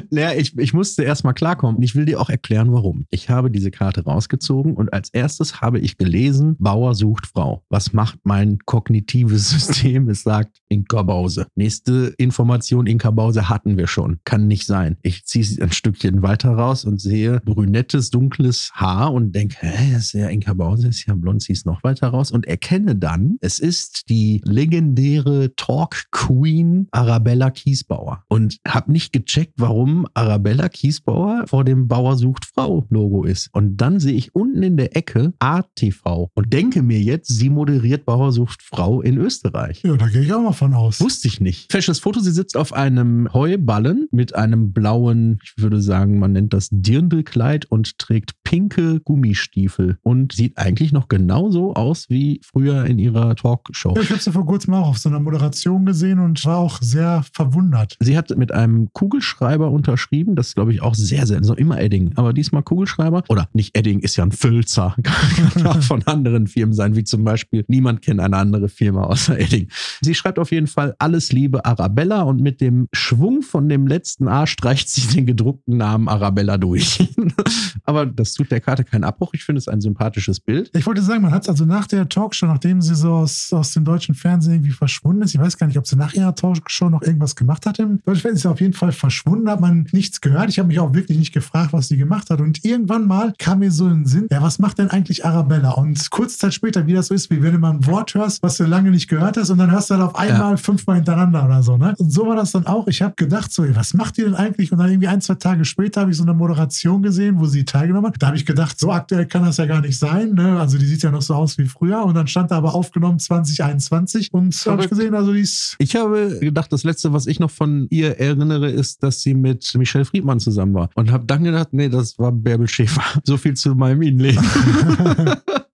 [0.09, 3.05] Naja, ich, ich musste erst mal klarkommen ich will dir auch erklären, warum.
[3.09, 7.63] Ich habe diese Karte rausgezogen und als erstes habe ich gelesen, Bauer sucht Frau.
[7.69, 10.09] Was macht mein kognitives System?
[10.09, 11.47] Es sagt Inka Bause.
[11.55, 14.19] Nächste Information, Inka Bause hatten wir schon.
[14.23, 14.97] Kann nicht sein.
[15.01, 20.13] Ich ziehe ein Stückchen weiter raus und sehe brünettes, dunkles Haar und denke, hä, ist
[20.13, 23.59] ja Inka Bause, ist ja blond, sie ist noch weiter raus und erkenne dann, es
[23.59, 31.65] ist die legendäre Talk Queen Arabella Kiesbauer und habe nicht gecheckt, warum Arabella Kiesbauer vor
[31.65, 33.49] dem Bauer sucht Frau Logo ist.
[33.51, 38.05] Und dann sehe ich unten in der Ecke ATV und denke mir jetzt, sie moderiert
[38.05, 39.83] Bauer sucht Frau in Österreich.
[39.83, 41.01] Ja, da gehe ich auch mal von aus.
[41.01, 41.69] Wusste ich nicht.
[41.69, 46.53] Fesches Foto, sie sitzt auf einem Heuballen mit einem blauen, ich würde sagen, man nennt
[46.53, 52.99] das Dirndlkleid und trägt pinke Gummistiefel und sieht eigentlich noch genauso aus wie früher in
[52.99, 53.95] ihrer Talkshow.
[54.01, 57.23] Ich habe sie vor kurzem auch auf so einer Moderation gesehen und war auch sehr
[57.33, 57.97] verwundert.
[57.99, 62.11] Sie hat mit einem Kugelschreiber unterschrieben, das glaube ich, auch sehr, sehr, so immer Edding,
[62.15, 63.23] aber diesmal Kugelschreiber.
[63.29, 64.95] Oder nicht Edding, ist ja ein Fülzer.
[65.03, 69.39] Kann auch von anderen Firmen sein, wie zum Beispiel, niemand kennt eine andere Firma außer
[69.39, 69.69] Edding.
[70.01, 74.27] Sie schreibt auf jeden Fall alles Liebe Arabella und mit dem Schwung von dem letzten
[74.27, 77.13] A streicht sie den gedruckten Namen Arabella durch.
[77.85, 79.33] aber das tut der Karte keinen Abbruch.
[79.33, 80.69] Ich finde es ein sympathisches Bild.
[80.75, 83.71] Ich wollte sagen, man hat es also nach der Talkshow, nachdem sie so aus, aus
[83.71, 86.89] dem deutschen Fernsehen irgendwie verschwunden ist, ich weiß gar nicht, ob sie nach ihrer Talkshow
[86.89, 89.87] noch irgendwas gemacht hat im deutschen Fernsehen, ist sie auf jeden Fall verschwunden, hat man
[89.91, 90.49] nichts gehört.
[90.49, 92.41] Ich habe mich auch wirklich nicht gefragt, was sie gemacht hat.
[92.41, 95.71] Und irgendwann mal kam mir so in den Sinn, ja, was macht denn eigentlich Arabella?
[95.71, 98.43] Und kurze Zeit später, wie das so ist, wie wenn du mal ein Wort hörst,
[98.43, 100.57] was du lange nicht gehört hast und dann hörst du dann auf einmal Ja.
[100.57, 101.77] fünfmal hintereinander oder so.
[101.77, 101.93] Ne?
[101.97, 102.87] Und so war das dann auch.
[102.87, 104.71] Ich habe gedacht, so, was macht die denn eigentlich?
[104.71, 107.65] Und dann irgendwie ein, zwei Tage später habe ich so eine Moderation gesehen, wo sie
[107.65, 108.21] teilgenommen hat.
[108.21, 110.33] Da habe ich gedacht, so aktuell kann das ja gar nicht sein.
[110.33, 110.59] Ne?
[110.59, 112.03] Also die sieht ja noch so aus wie früher.
[112.03, 114.33] Und dann stand da aber aufgenommen 2021.
[114.33, 117.51] Und habe ich gesehen, also die ist Ich habe gedacht, das letzte, was ich noch
[117.51, 120.89] von ihr erinnere, ist, dass sie mit Michelle Friedmann zusammen war.
[120.95, 123.03] Und habe dann gedacht, nee, das war Bärbel Schäfer.
[123.25, 124.43] So viel zu meinem Innenleben.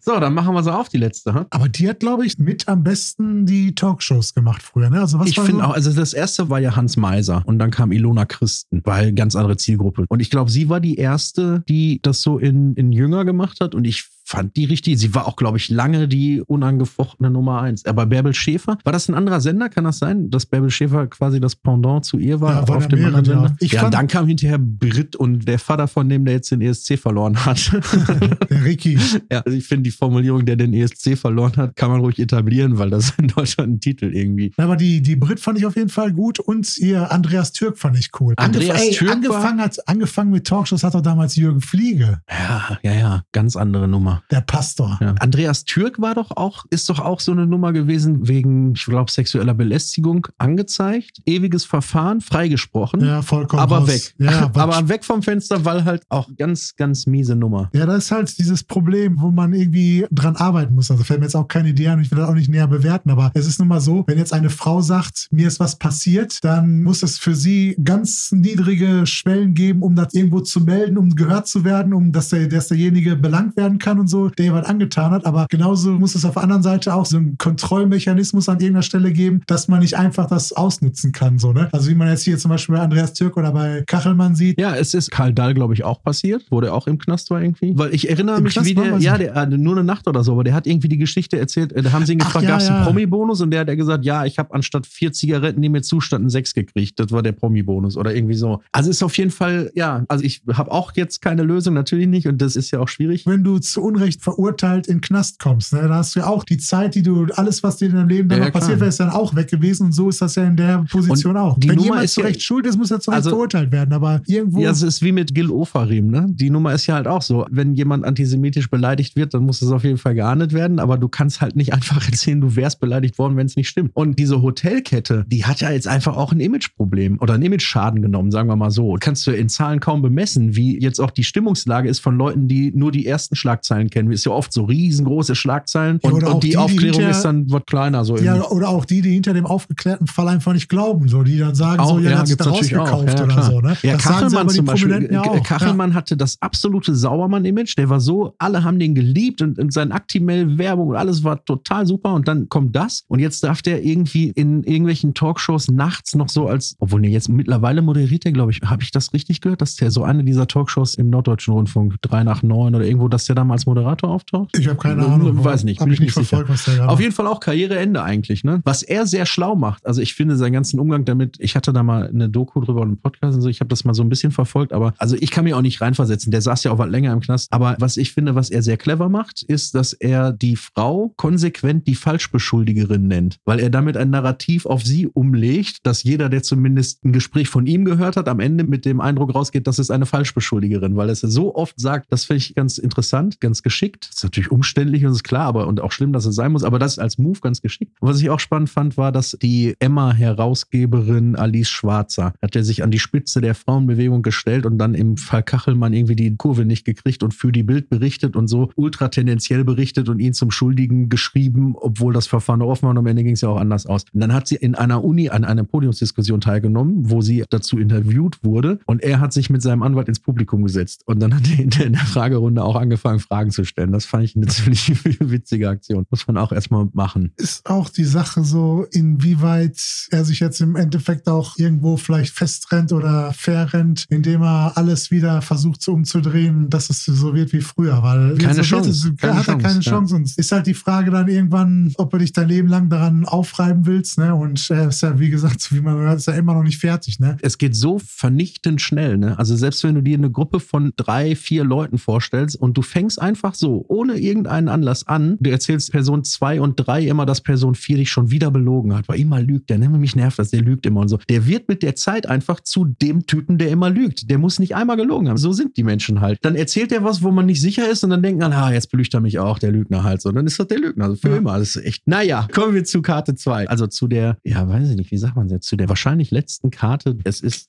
[0.00, 1.34] so, dann machen wir sie auf, die letzte.
[1.34, 1.46] Hm?
[1.50, 4.90] Aber die hat, glaube ich, mit am besten die Talkshows gemacht früher.
[4.90, 5.00] Ne?
[5.00, 5.68] Also was Ich finde so?
[5.68, 9.34] auch, also das erste war ja Hans Meiser und dann kam Ilona Christen, weil ganz
[9.34, 10.04] andere Zielgruppe.
[10.08, 13.74] Und ich glaube, sie war die erste, die das so in, in Jünger gemacht hat
[13.74, 14.98] und ich fand die richtig.
[14.98, 17.86] Sie war auch, glaube ich, lange die unangefochtene Nummer eins.
[17.86, 19.70] Aber Bärbel Schäfer, war das ein anderer Sender?
[19.70, 22.66] Kann das sein, dass Bärbel Schäfer quasi das Pendant zu ihr war?
[22.68, 23.44] Ja, auf dem anderen Sender?
[23.48, 23.56] ja.
[23.60, 26.60] Ich ja, fand- dann kam hinterher Brit und der Vater von dem, der jetzt den
[26.60, 27.72] ESC verloren hat.
[28.50, 28.98] Der Ricky.
[29.30, 32.78] ja, also ich finde die Formulierung, der den ESC verloren hat, kann man ruhig etablieren,
[32.78, 34.52] weil das in Deutschland ein Titel irgendwie.
[34.56, 37.98] Aber die, die Brit fand ich auf jeden Fall gut und ihr Andreas Türk fand
[37.98, 38.34] ich cool.
[38.36, 42.92] Andreas ey, Türk angefangen, hat, angefangen mit Talkshows hat doch damals Jürgen Fliege, Ja, ja,
[42.94, 44.17] ja, ganz andere Nummer.
[44.30, 44.98] Der Pastor.
[45.00, 45.14] Ja.
[45.18, 49.10] Andreas Türk war doch auch, ist doch auch so eine Nummer gewesen wegen, ich glaube,
[49.10, 51.20] sexueller Belästigung angezeigt.
[51.26, 53.04] Ewiges Verfahren, freigesprochen.
[53.04, 53.62] Ja, vollkommen.
[53.62, 53.88] aber raus.
[53.88, 54.14] weg.
[54.18, 57.70] Ja, aber, aber weg vom Fenster, weil halt auch ganz, ganz miese Nummer.
[57.72, 60.90] ja, das ist halt dieses Problem, wo man irgendwie dran arbeiten muss.
[60.90, 63.10] Also fällt mir jetzt auch keine Idee an, ich will das auch nicht näher bewerten,
[63.10, 66.42] aber es ist nun mal so, wenn jetzt eine Frau sagt, mir ist was passiert,
[66.44, 71.14] dann muss es für sie ganz niedrige Schwellen geben, um das irgendwo zu melden, um
[71.14, 74.66] gehört zu werden, um dass, der, dass derjenige belangt werden kann und so, der jemand
[74.66, 75.26] angetan hat.
[75.26, 79.12] Aber genauso muss es auf der anderen Seite auch so einen Kontrollmechanismus an irgendeiner Stelle
[79.12, 81.38] geben, dass man nicht einfach das ausnutzen kann.
[81.38, 81.68] So, ne?
[81.72, 84.74] Also wie man jetzt hier zum Beispiel bei Andreas Türk oder bei Kachelmann sieht, Ja,
[84.76, 87.76] es ist Karl Dahl, glaube ich, auch passiert, der auch im Knast war irgendwie.
[87.76, 90.24] Weil ich erinnere Im mich, Knast wie der, ja, der, äh, nur eine Nacht oder
[90.24, 92.50] so, aber der hat irgendwie die Geschichte erzählt, äh, da haben sie ihn gefragt, ja,
[92.50, 92.76] gab es ja.
[92.76, 93.40] einen Promi-Bonus?
[93.40, 96.54] Und der hat ja gesagt, ja, ich habe anstatt vier Zigaretten, die mir zustanden, sechs
[96.54, 96.98] gekriegt.
[96.98, 98.60] Das war der Promi-Bonus oder irgendwie so.
[98.72, 102.26] Also ist auf jeden Fall, ja, also ich habe auch jetzt keine Lösung, natürlich nicht,
[102.26, 103.26] und das ist ja auch schwierig.
[103.26, 106.44] wenn du zu Unrecht verurteilt in den Knast kommst, ne, da hast du ja auch
[106.44, 108.80] die Zeit, die du, alles, was dir in deinem Leben dann Ja, noch ja, passiert
[108.80, 111.42] wäre, ist dann auch weg gewesen und so ist das ja in der Position Und
[111.42, 111.58] auch.
[111.58, 113.30] die wenn Nummer jemand ist zu ja- Recht schuld ist, muss er zu Recht Also-
[113.30, 114.60] verurteilt werden, aber irgendwo.
[114.60, 116.26] Ja, es ist wie mit Gil Ofarim, ne?
[116.30, 117.46] Die Nummer ist ja halt auch so.
[117.50, 121.08] Wenn jemand antisemitisch beleidigt wird, dann muss es auf jeden Fall geahndet werden, aber du
[121.08, 123.90] kannst halt nicht einfach erzählen, du wärst beleidigt worden, wenn es nicht stimmt.
[123.94, 128.30] Und diese Hotelkette, die hat ja jetzt einfach auch ein Imageproblem oder einen Image-Schaden genommen,
[128.30, 128.96] sagen wir mal so.
[129.00, 132.72] Kannst du in Zahlen kaum bemessen, wie jetzt auch die Stimmungslage ist von Leuten, die
[132.74, 134.10] nur die ersten Schlagzeilen kennen.
[134.10, 137.10] Ist ja oft so riesengroße Schlagzeilen Ja, und, auch und die, die, die Aufklärung hinterher-
[137.10, 138.04] ist dann was kleiner.
[138.04, 138.54] So ja, irgendwie.
[138.54, 141.84] oder auch die, die hinter dem aufgeklärten Fall einfach nicht glauben, so, die dann sagen,
[141.84, 143.60] so, ja, der hat sich da rausgekauft Ja, oder so.
[143.60, 143.76] Ne?
[143.82, 145.08] Ja, das Kachelmann zum Beispiel.
[145.10, 145.42] Ja auch.
[145.42, 147.76] Kachelmann hatte das absolute Sauermann-Image.
[147.76, 151.86] Der war so, alle haben den geliebt und, und seine Aktimell-Werbung und alles war total
[151.86, 152.14] super.
[152.14, 153.04] Und dann kommt das.
[153.08, 157.28] Und jetzt darf der irgendwie in irgendwelchen Talkshows nachts noch so als, obwohl nee, jetzt
[157.28, 160.46] mittlerweile moderiert er, glaube ich, habe ich das richtig gehört, dass der so eine dieser
[160.46, 164.56] Talkshows im Norddeutschen Rundfunk, 3 nach 9 oder irgendwo, dass der damals moderiert Moderator auftaucht?
[164.58, 165.44] Ich habe keine Ahnung.
[165.44, 165.78] Weiß nicht.
[165.78, 168.60] Bin ich nicht verfolgt, was der gerade Auf jeden Fall auch Karriereende eigentlich, ne?
[168.64, 169.86] Was er sehr schlau macht.
[169.86, 172.88] Also ich finde seinen ganzen Umgang damit, ich hatte da mal eine Doku drüber und
[172.88, 175.30] einen Podcast und so, ich habe das mal so ein bisschen verfolgt, aber also ich
[175.30, 176.30] kann mir auch nicht reinversetzen.
[176.30, 177.52] Der saß ja auch was länger im Knast.
[177.52, 181.86] Aber was ich finde, was er sehr clever macht, ist, dass er die Frau konsequent
[181.86, 187.04] die Falschbeschuldigerin nennt, weil er damit ein Narrativ auf sie umlegt, dass jeder, der zumindest
[187.04, 190.06] ein Gespräch von ihm gehört hat, am Ende mit dem Eindruck rausgeht, das ist eine
[190.06, 194.08] Falschbeschuldigerin, weil er es so oft sagt, das finde ich ganz interessant, ganz geschickt.
[194.10, 196.78] ist natürlich umständlich und ist klar, aber und auch schlimm, dass es sein muss, aber
[196.78, 197.92] das ist als Move ganz geschickt.
[198.00, 202.82] Und was ich auch spannend fand, war, dass die Emma-Herausgeberin Alice Schwarzer hat er sich
[202.82, 206.86] an die Spitze der Frauenbewegung gestellt und dann im Fall Kachelmann irgendwie die Kurve nicht
[206.86, 211.10] gekriegt und für die Bild berichtet und so ultra tendenziell berichtet und ihn zum Schuldigen
[211.10, 214.04] geschrieben, obwohl das Verfahren offen war und am Ende ging es ja auch anders aus.
[214.14, 218.42] Und dann hat sie in einer Uni an einer Podiumsdiskussion teilgenommen, wo sie dazu interviewt
[218.42, 221.58] wurde und er hat sich mit seinem Anwalt ins Publikum gesetzt und dann hat er
[221.58, 223.92] in der Fragerunde auch angefangen, Fragen zu stellen.
[223.92, 226.06] Das fand ich eine ziemlich witzige Aktion.
[226.10, 227.32] Muss man auch erstmal machen.
[227.36, 229.80] ist auch die Sache so, inwieweit
[230.10, 235.42] er sich jetzt im Endeffekt auch irgendwo vielleicht festrennt oder verrennt, indem er alles wieder
[235.42, 238.02] versucht so umzudrehen, dass es so wird wie früher.
[238.02, 240.18] Weil Keine Chance, es, keine hat er keine Chance, ja.
[240.18, 243.86] Und ist halt die Frage dann irgendwann, ob du dich dein Leben lang daran aufreiben
[243.86, 244.18] willst.
[244.18, 244.34] Ne?
[244.34, 247.18] Und er ist ja, wie gesagt, wie man hört, ist ja immer noch nicht fertig.
[247.18, 247.36] Ne?
[247.42, 249.16] es geht so vernichtend schnell.
[249.16, 249.38] Ne?
[249.38, 253.20] Also selbst wenn du dir eine Gruppe von drei, vier Leuten vorstellst und du fängst
[253.20, 257.74] einfach so, ohne irgendeinen Anlass an, du erzählst Person zwei und drei immer, dass Person
[257.74, 259.88] vier dich schon wieder belogen hat, weil immer lügt der, ne?
[259.88, 261.18] mich nervt das, der lügt immer und so.
[261.28, 264.30] Der wird mit der Zeit einfach zu dem Typen, der immer lügt.
[264.30, 265.36] Der muss nicht einmal gelogen haben.
[265.36, 266.38] So sind die Menschen halt.
[266.42, 269.14] Dann erzählt er was, wo man nicht sicher ist und dann denken, ah, jetzt belügt
[269.14, 270.30] er mich auch, der Lügner halt so.
[270.30, 271.36] Dann ist das der Lügner, also für Ja.
[271.36, 271.58] immer.
[271.58, 272.06] Das ist echt.
[272.06, 273.68] Naja, kommen wir zu Karte 2.
[273.68, 276.70] Also zu der, ja, weiß ich nicht, wie sagt man jetzt, zu der wahrscheinlich letzten
[276.70, 277.16] Karte.
[277.24, 277.68] Es ist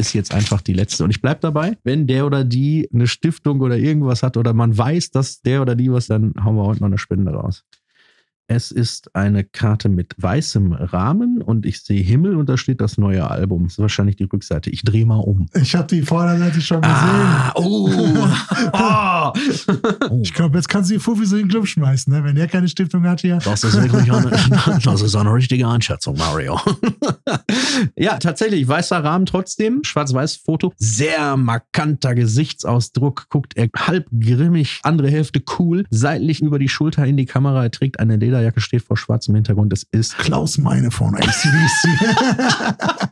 [0.00, 1.04] ist jetzt einfach die letzte.
[1.04, 4.76] Und ich bleib dabei, wenn der oder die eine Stiftung oder irgendwas hat oder man
[4.76, 7.64] weiß, dass der oder die was, dann hauen wir heute noch eine Spende raus.
[8.52, 12.98] Es ist eine Karte mit weißem Rahmen und ich sehe Himmel und da steht das
[12.98, 13.62] neue Album.
[13.62, 14.70] Das ist wahrscheinlich die Rückseite.
[14.70, 15.46] Ich drehe mal um.
[15.54, 16.96] Ich habe die Vorderseite schon gesehen.
[18.72, 19.32] Ah, oh,
[20.10, 20.18] oh.
[20.22, 22.24] Ich glaube, jetzt kannst du die so in den Club schmeißen, ne?
[22.24, 23.38] wenn der keine Stiftung hat hier.
[23.44, 24.30] Das ist wirklich eine,
[24.84, 26.60] das ist eine richtige Einschätzung, Mario.
[27.96, 35.10] ja, tatsächlich, weißer Rahmen trotzdem, schwarz-weiß Foto, sehr markanter Gesichtsausdruck, guckt er halb grimmig, andere
[35.10, 38.96] Hälfte cool, seitlich über die Schulter in die Kamera, er trägt eine Lederjacke, steht vor
[38.96, 41.88] schwarzem Hintergrund, es ist Klaus Meine von ACDC.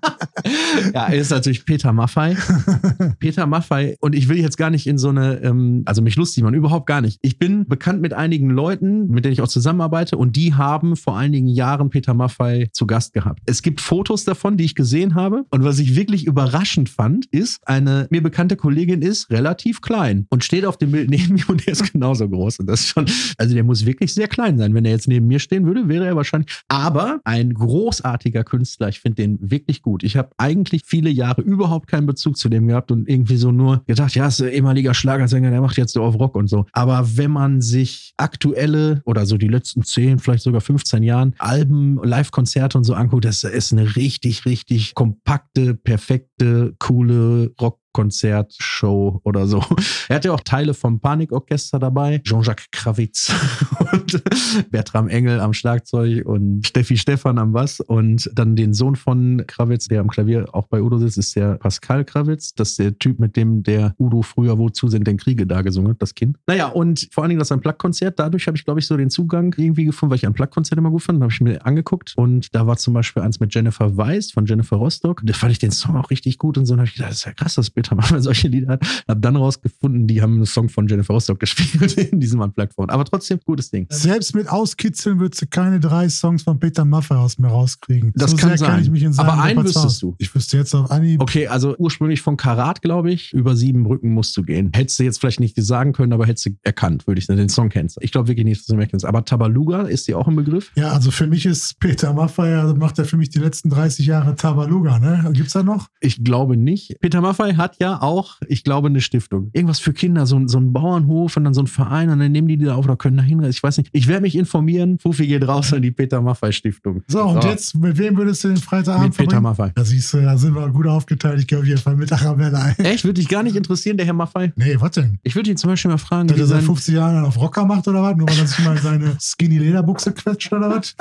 [0.95, 2.37] ja, er ist natürlich Peter Maffei.
[3.19, 3.97] Peter Maffei.
[4.01, 6.87] Und ich will jetzt gar nicht in so eine, ähm, also mich lustig machen, überhaupt
[6.87, 7.19] gar nicht.
[7.23, 11.17] Ich bin bekannt mit einigen Leuten, mit denen ich auch zusammenarbeite und die haben vor
[11.17, 13.41] einigen Jahren Peter Maffei zu Gast gehabt.
[13.47, 15.45] Es gibt Fotos davon, die ich gesehen habe.
[15.51, 20.45] Und was ich wirklich überraschend fand, ist, eine mir bekannte Kollegin ist relativ klein und
[20.45, 22.61] steht auf dem Bild neben mir und der ist genauso groß.
[22.61, 23.07] Und das ist schon,
[23.39, 24.75] also der muss wirklich sehr klein sein.
[24.75, 28.89] Wenn er jetzt neben mir stehen würde, wäre er wahrscheinlich, aber ein großartiger Künstler.
[28.89, 30.03] Ich finde den wirklich gut.
[30.03, 33.83] Ich habe eigentlich viele Jahre überhaupt keinen Bezug zu dem gehabt und irgendwie so nur
[33.87, 36.67] gedacht, ja, ist ein ehemaliger Schlagersänger, der macht jetzt so auf Rock und so.
[36.73, 42.01] Aber wenn man sich aktuelle oder so die letzten 10, vielleicht sogar 15 Jahren Alben,
[42.03, 49.49] Live-Konzerte und so anguckt, das ist eine richtig, richtig kompakte, perfekte, coole Rock Konzertshow oder
[49.49, 49.61] so.
[50.09, 52.19] Er hat ja auch Teile vom Panikorchester dabei.
[52.25, 53.31] Jean-Jacques Krawitz
[53.93, 54.23] und
[54.71, 59.89] Bertram Engel am Schlagzeug und Steffi Stefan am Bass und dann den Sohn von Krawitz,
[59.89, 62.55] der am Klavier auch bei Udo sitzt, ist der Pascal Krawitz.
[62.55, 65.91] Das ist der Typ, mit dem der Udo früher Wozu sind denn Kriege da gesungen
[65.91, 66.39] hat, das Kind.
[66.47, 68.19] Naja, und vor allen Dingen das ein Plug-Konzert.
[68.19, 70.91] Dadurch habe ich, glaube ich, so den Zugang irgendwie gefunden, weil ich ein Plug-Konzert immer
[70.91, 71.21] gut fand.
[71.21, 74.77] Habe ich mir angeguckt und da war zum Beispiel eins mit Jennifer Weiss von Jennifer
[74.77, 75.21] Rostock.
[75.25, 76.75] Da fand ich den Song auch richtig gut und so.
[76.75, 77.59] Und habe ich gedacht, das ist ja krass,
[77.89, 79.05] dass Peter Maffay solche Lieder hat.
[79.07, 83.05] Hab dann rausgefunden, die haben einen Song von Jennifer Rostock gespielt in diesem Unplugged Aber
[83.05, 83.87] trotzdem, gutes Ding.
[83.91, 88.13] Selbst mit Auskitzeln würdest du keine drei Songs von Peter Maffay aus mir rauskriegen.
[88.15, 88.71] Das so kann sein.
[88.71, 90.15] kann ich mich in seinem Aber einen wüsstest du.
[90.19, 91.21] Ich wüsste jetzt auf Anhieb.
[91.23, 94.71] Okay, also ursprünglich von Karat, glaube ich, über sieben Brücken musst du gehen.
[94.75, 97.39] Hättest du jetzt vielleicht nicht sagen können, aber hättest du erkannt, würde ich sagen.
[97.39, 98.01] Den Song kennst du.
[98.03, 99.05] Ich glaube wirklich nicht, dass du den kennst.
[99.05, 100.73] Aber Tabaluga ist dir auch ein Begriff?
[100.77, 104.07] Ja, also für mich ist Peter Maffay, also macht er für mich die letzten 30
[104.07, 105.31] Jahre Tabaluga, ne?
[105.33, 105.89] Gibt's da noch?
[106.01, 106.97] Ich glaube nicht.
[107.01, 109.51] Peter Maffay hat ja auch, ich glaube, eine Stiftung.
[109.53, 112.33] Irgendwas für Kinder, so, ein- so ein Bauernhof und dann so ein Verein und dann
[112.33, 113.51] nehmen die die da auf oder können da hinreisen.
[113.51, 113.91] Ich weiß nicht.
[113.93, 114.99] Ich werde mich informieren.
[114.99, 117.03] Fufi geht raus an die Peter Maffay Stiftung.
[117.09, 119.41] So, und jetzt, mit wem würdest du den Freitagabend Mit Peter?
[119.41, 119.71] Maffay.
[119.75, 121.41] Da siehst du, da sind wir gut aufgeteilt.
[121.41, 122.77] Ich gehe auf jeden Fall mit Arabella ein.
[122.85, 123.05] Echt?
[123.05, 124.53] Würde dich gar nicht interessieren, der Herr Maffay?
[124.57, 125.19] Nee, was denn?
[125.23, 127.39] Ich würde ihn zum Beispiel mal fragen, Dass er seit sein, 50 Jahren dann auf
[127.39, 128.17] Rocker macht oder was?
[128.17, 130.95] Nur weil er sich mal in seine Skinny-Lederbuchse quetscht oder was?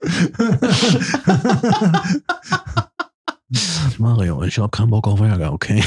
[3.98, 5.82] Mario, ich habe keinen Bock auf Ärger, okay?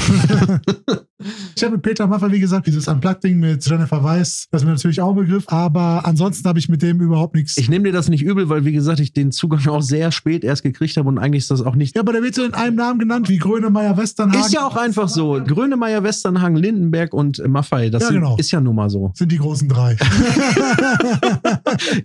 [1.56, 4.72] Ich habe mit Peter Maffay, wie gesagt, dieses Unplugged-Ding mit Jennifer Weiss, das ist mir
[4.72, 7.56] natürlich auch ein Begriff, aber ansonsten habe ich mit dem überhaupt nichts.
[7.56, 10.44] Ich nehme dir das nicht übel, weil, wie gesagt, ich den Zugang auch sehr spät
[10.44, 11.94] erst gekriegt habe und eigentlich ist das auch nicht.
[11.96, 14.40] ja, aber der wird so in einem Namen genannt, wie Grönemeyer Westernhagen.
[14.44, 15.40] Ist ja auch einfach so.
[15.44, 18.36] Grönemeyer, Westernhagen, Lindenberg und Maffei, das Ja, sind, genau.
[18.36, 19.12] ist ja nun mal so.
[19.14, 19.96] Sind die großen drei.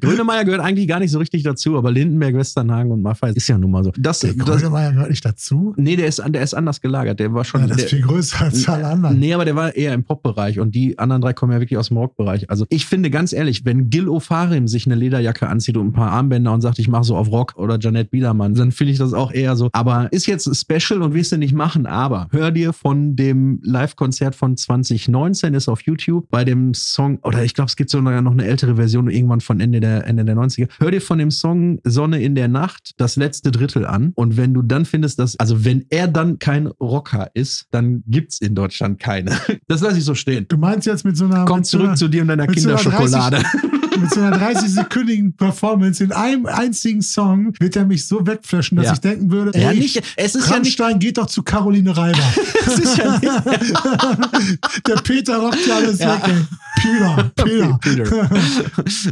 [0.01, 3.57] Grönemeyer gehört eigentlich gar nicht so richtig dazu, aber Lindenberg, Westernhagen und Maffei ist ja
[3.57, 3.91] nun mal so.
[3.97, 5.73] Das, Der das, Grönemeyer gehört nicht dazu.
[5.77, 7.19] nee, der ist, der ist anders gelagert.
[7.19, 7.61] Der war schon.
[7.61, 9.06] Ja, der, ist viel größer als alle anderen.
[9.11, 11.89] Nee, aber der war eher im Pop-Bereich und die anderen drei kommen ja wirklich aus
[11.89, 12.49] dem Rock-Bereich.
[12.49, 16.11] Also ich finde ganz ehrlich, wenn Gil Ofarim sich eine Lederjacke anzieht und ein paar
[16.11, 19.13] Armbänder und sagt, ich mache so auf Rock oder Janet Biedermann, dann finde ich das
[19.13, 19.69] auch eher so.
[19.73, 24.35] Aber ist jetzt special und wirst du nicht machen, aber hör dir von dem Live-Konzert
[24.35, 28.31] von 2019, ist auf YouTube, bei dem Song, oder ich glaube, es gibt sogar noch
[28.31, 30.67] eine ältere Version, irgendwann von Ende der, Ende der 90er.
[30.79, 34.53] Hör dir von dem Song Sonne in der Nacht das letzte Drittel an und wenn
[34.53, 38.96] du dann findest, dass, also wenn er dann kein Rocker ist, dann gibt's in Deutschland
[38.97, 39.37] keine.
[39.67, 40.45] Das lasse ich so stehen.
[40.47, 41.45] Du meinst jetzt mit so einer.
[41.45, 43.43] Komm zurück einer, zu dir und deiner mit so Kinderschokolade.
[43.99, 48.87] mit so einer 30-sekündigen Performance in einem einzigen Song wird er mich so wegflashen, dass
[48.87, 48.93] Ja.
[48.93, 51.95] ich denken würde, Ja, ey, nicht, es ist ja nicht, Rammstein geht doch zu Caroline
[51.95, 52.17] Reiber.
[52.67, 53.23] es ist ja nicht,
[54.87, 56.15] Der Peter rockt ja alles Ja.
[56.15, 56.45] weg, ey.
[56.81, 57.79] Peter, Peter.
[57.81, 58.29] Peter.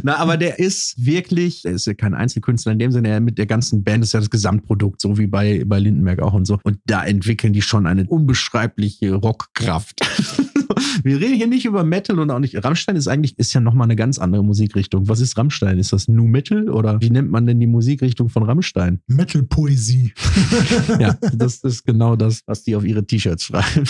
[0.02, 3.38] Na, aber der ist wirklich, der ist ja kein Einzelkünstler in dem Sinne, er mit
[3.38, 6.58] der ganzen Band ist ja das Gesamtprodukt, so wie bei, bei Lindenberg auch und so.
[6.62, 10.00] Und da entwickeln die schon eine unbeschreibliche Rockkraft.
[11.06, 12.64] Wir reden hier nicht über Metal und auch nicht.
[12.64, 15.08] Rammstein ist eigentlich, ist ja nochmal eine ganz andere Musikrichtung.
[15.08, 15.78] Was ist Rammstein?
[15.78, 18.98] Ist das Nu Metal oder wie nennt man denn die Musikrichtung von Rammstein?
[19.06, 20.12] Metal-Poesie.
[20.98, 23.84] Ja, das ist genau das, was die auf ihre T-Shirts schreiben.